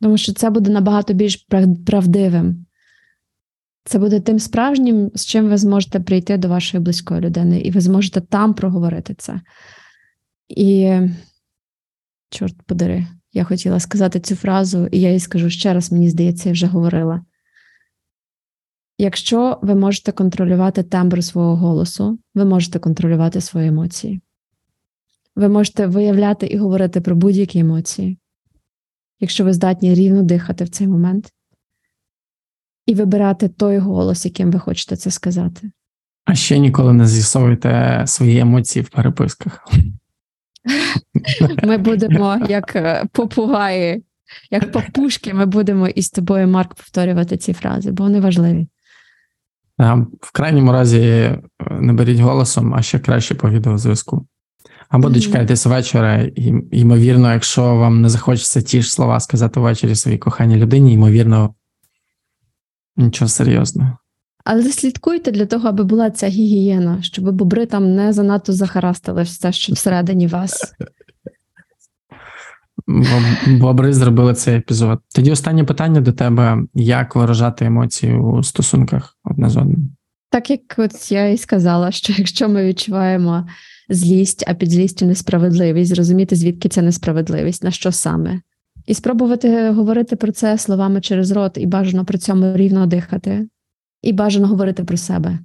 [0.00, 1.46] Тому що це буде набагато більш
[1.86, 2.66] правдивим.
[3.84, 7.80] Це буде тим справжнім, з чим ви зможете прийти до вашої близької людини, і ви
[7.80, 9.40] зможете там проговорити це.
[10.48, 11.00] І,
[12.30, 16.48] чорт подари, я хотіла сказати цю фразу, і я їй скажу ще раз, мені здається,
[16.48, 17.24] я вже говорила.
[18.98, 24.20] Якщо ви можете контролювати тембр свого голосу, ви можете контролювати свої емоції.
[25.36, 28.18] Ви можете виявляти і говорити про будь-які емоції,
[29.20, 31.32] якщо ви здатні рівно дихати в цей момент,
[32.86, 35.70] і вибирати той голос, яким ви хочете це сказати.
[36.24, 39.68] А ще ніколи не з'ясовуйте свої емоції в переписках.
[41.62, 44.04] Ми будемо як е, попугаї,
[44.50, 48.68] як папушки, ми будемо із тобою, Марк, повторювати ці фрази, бо вони важливі.
[50.20, 54.26] В крайньому разі е, не беріть голосом, а ще краще по відеозв'язку.
[54.88, 55.14] Або Мгм.
[55.14, 60.56] дочекайтесь вечора, і, ймовірно, якщо вам не захочеться ті ж слова сказати ввечері своїй коханій
[60.56, 61.54] людині, ймовірно,
[62.96, 63.98] нічого серйозного.
[64.44, 69.52] Але слідкуйте для того, аби була ця гігієна, щоб бобри там не занадто захарастили все,
[69.52, 70.72] що всередині вас.
[73.46, 75.00] Бобри зробили цей епізод.
[75.14, 79.90] Тоді останнє питання до тебе: як виражати емоції у стосунках одне з одним?
[80.30, 83.46] Так як от я і сказала, що якщо ми відчуваємо
[83.88, 88.40] злість, а під злістю несправедливість, зрозуміти, звідки ця несправедливість, на що саме.
[88.86, 93.48] І спробувати говорити про це словами через рот, і бажано при цьому рівно дихати,
[94.02, 95.38] і бажано говорити про себе.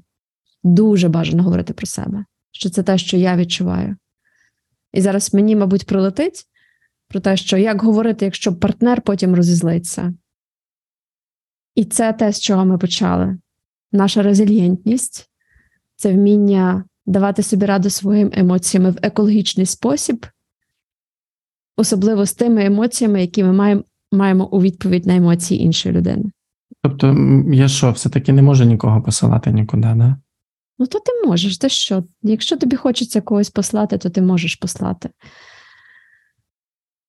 [0.64, 3.96] Дуже бажано говорити про себе, що це те, що я відчуваю.
[4.94, 6.48] І зараз мені, мабуть, прилетить
[7.08, 10.14] про те, що як говорити, якщо партнер потім розізлиться.
[11.76, 13.38] І це те, з чого ми почали
[13.92, 15.30] наша резильєнтність
[15.96, 20.26] це вміння давати собі раду своїм емоціями в екологічний спосіб,
[21.78, 26.32] особливо з тими емоціями, які ми маємо, маємо у відповідь на емоції іншої людини.
[26.84, 27.16] Тобто,
[27.52, 30.18] я що, все-таки не можу нікого посилати нікуди, да?
[30.80, 32.04] Ну, то ти можеш, ти що?
[32.24, 35.10] Якщо тобі хочеться когось послати, то ти можеш послати.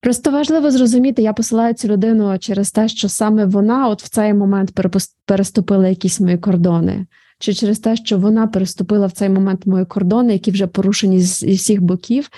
[0.01, 4.33] Просто важливо зрозуміти, я посилаю цю людину через те, що саме вона от в цей
[4.33, 4.79] момент
[5.25, 7.05] переступила якісь мої кордони,
[7.43, 11.39] чи через те, що вона переступила в цей момент мої кордони, які вже порушені з
[11.39, 12.29] зі всіх боків,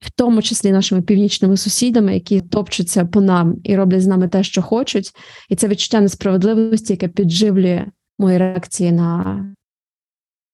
[0.00, 4.42] в тому числі нашими північними сусідами, які топчуться по нам і роблять з нами те,
[4.42, 5.12] що хочуть,
[5.48, 7.86] і це відчуття несправедливості, яке підживлює
[8.18, 9.44] мої реакції на,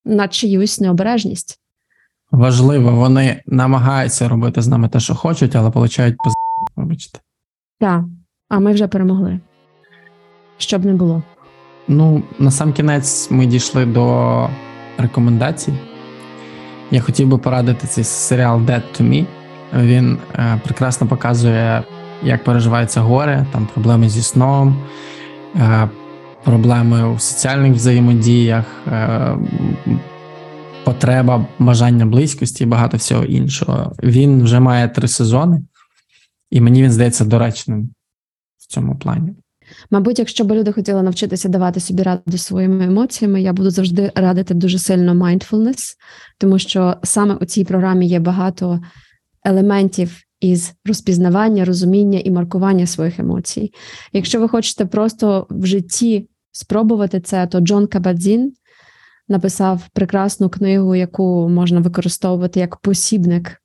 [0.05, 1.61] на чиюсь необережність.
[2.31, 6.33] Важливо, вони намагаються робити з нами те, що хочуть, але получають пиз...
[6.77, 7.21] Вибачте.
[7.81, 8.05] Так,
[8.49, 9.41] а ми вже перемогли.
[10.59, 11.23] Щоб не було.
[11.89, 14.49] Ну, на сам кінець ми дійшли до
[14.99, 15.73] рекомендацій.
[16.91, 19.27] Я хотів би порадити цей серіал Dead to Me.
[19.75, 21.85] Він е, прекрасно показує,
[22.23, 24.77] як переживається горе, там проблеми зі сном,
[25.57, 25.89] е,
[26.45, 29.37] проблеми у соціальних взаємодіях, е,
[30.85, 33.93] потреба бажання близькості і багато всього іншого.
[34.03, 35.63] Він вже має три сезони,
[36.51, 37.91] і мені він здається доречним
[38.59, 39.35] в цьому плані.
[39.91, 44.55] Мабуть, якщо б люди хотіли навчитися давати собі раду своїми емоціями, я буду завжди радити
[44.55, 45.95] дуже сильно mindfulness,
[46.39, 48.81] тому що саме у цій програмі є багато
[49.45, 53.73] елементів із розпізнавання, розуміння і маркування своїх емоцій.
[54.13, 58.53] Якщо ви хочете просто в житті спробувати це, то Джон Кабадзін
[59.29, 63.63] написав прекрасну книгу, яку можна використовувати як посібник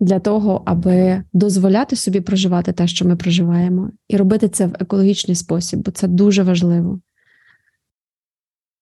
[0.00, 5.34] для того, аби дозволяти собі проживати те, що ми проживаємо, і робити це в екологічний
[5.34, 7.00] спосіб, бо це дуже важливо.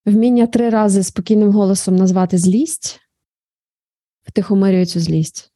[0.06, 3.00] Вміння три рази спокійним голосом назвати злість
[4.24, 5.53] втихомирює цю злість.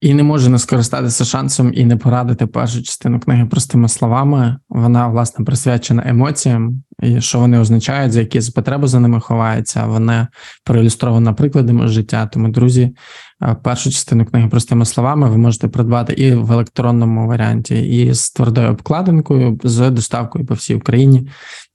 [0.00, 4.56] І не можу не скористатися шансом і не порадити першу частину книги простими словами.
[4.68, 9.86] Вона, власне, присвячена емоціям, і що вони означають, за які потреби за ними ховаються.
[9.86, 10.28] Вона
[10.64, 12.26] проілюстрована прикладами життя.
[12.26, 12.94] Тому, друзі,
[13.42, 18.30] е, першу частину книги простими словами ви можете придбати і в електронному варіанті, і з
[18.30, 21.28] твердою обкладинкою, з доставкою по всій Україні.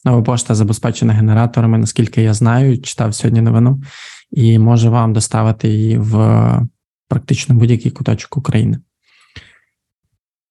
[0.05, 3.81] Нова пошта забезпечена генераторами, наскільки я знаю, читав сьогодні новину,
[4.31, 6.13] і може вам доставити її в
[7.09, 8.79] практично будь-який куточок України.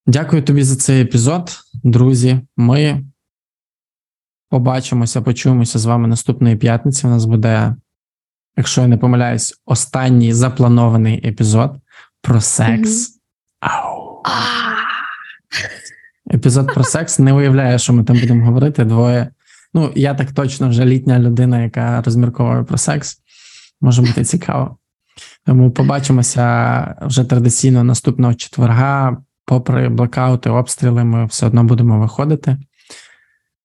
[0.06, 2.40] Дякую тобі за цей епізод, друзі.
[2.56, 3.04] Ми
[4.50, 7.06] побачимося, почуємося з вами наступної п'ятниці.
[7.06, 7.76] У нас буде,
[8.56, 11.80] якщо я не помиляюсь, останній запланований епізод
[12.22, 13.10] про секс.
[13.60, 14.22] Ау.
[16.34, 18.84] Епізод про секс не уявляю, що ми там будемо говорити.
[18.84, 19.30] Двоє.
[19.74, 23.20] Ну, я так точно вже літня людина, яка розмірковує про секс.
[23.80, 24.77] Може бути цікаво.
[25.48, 29.16] Тому побачимося вже традиційно наступного четверга.
[29.44, 32.56] Попри блокаути, обстріли, ми все одно будемо виходити.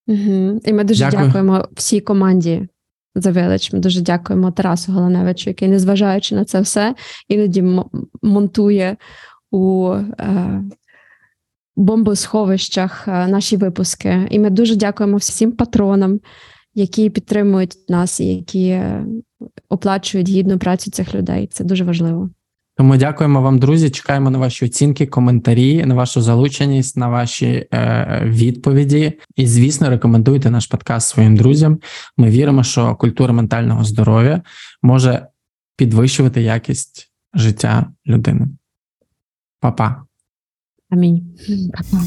[0.08, 0.62] Угу.
[0.66, 1.26] І ми дуже Дякую.
[1.26, 2.68] дякуємо всій команді
[3.16, 3.76] The Village.
[3.76, 6.96] Ми дуже дякуємо Тарасу Голаневичу, який, незважаючи на це все,
[7.28, 7.64] іноді
[8.22, 8.98] монтує
[9.52, 10.62] у е,
[11.76, 14.28] бомбосховищах е, наші випуски.
[14.30, 16.20] І ми дуже дякуємо всім патронам,
[16.74, 19.06] які підтримують нас і які е,
[19.70, 21.48] оплачують гідну працю цих людей.
[21.52, 22.30] Це дуже важливо.
[22.78, 23.90] Тому дякуємо вам, друзі.
[23.90, 29.14] Чекаємо на ваші оцінки, коментарі, на вашу залученість, на ваші е, відповіді.
[29.36, 31.80] І, звісно, рекомендуйте наш подкаст своїм друзям.
[32.18, 34.42] Ми віримо, що культура ментального здоров'я
[34.82, 35.28] може
[35.78, 38.48] підвищувати якість життя людини.
[39.60, 40.04] Па-па.
[40.90, 41.38] Амінь.
[41.74, 42.04] Па-па.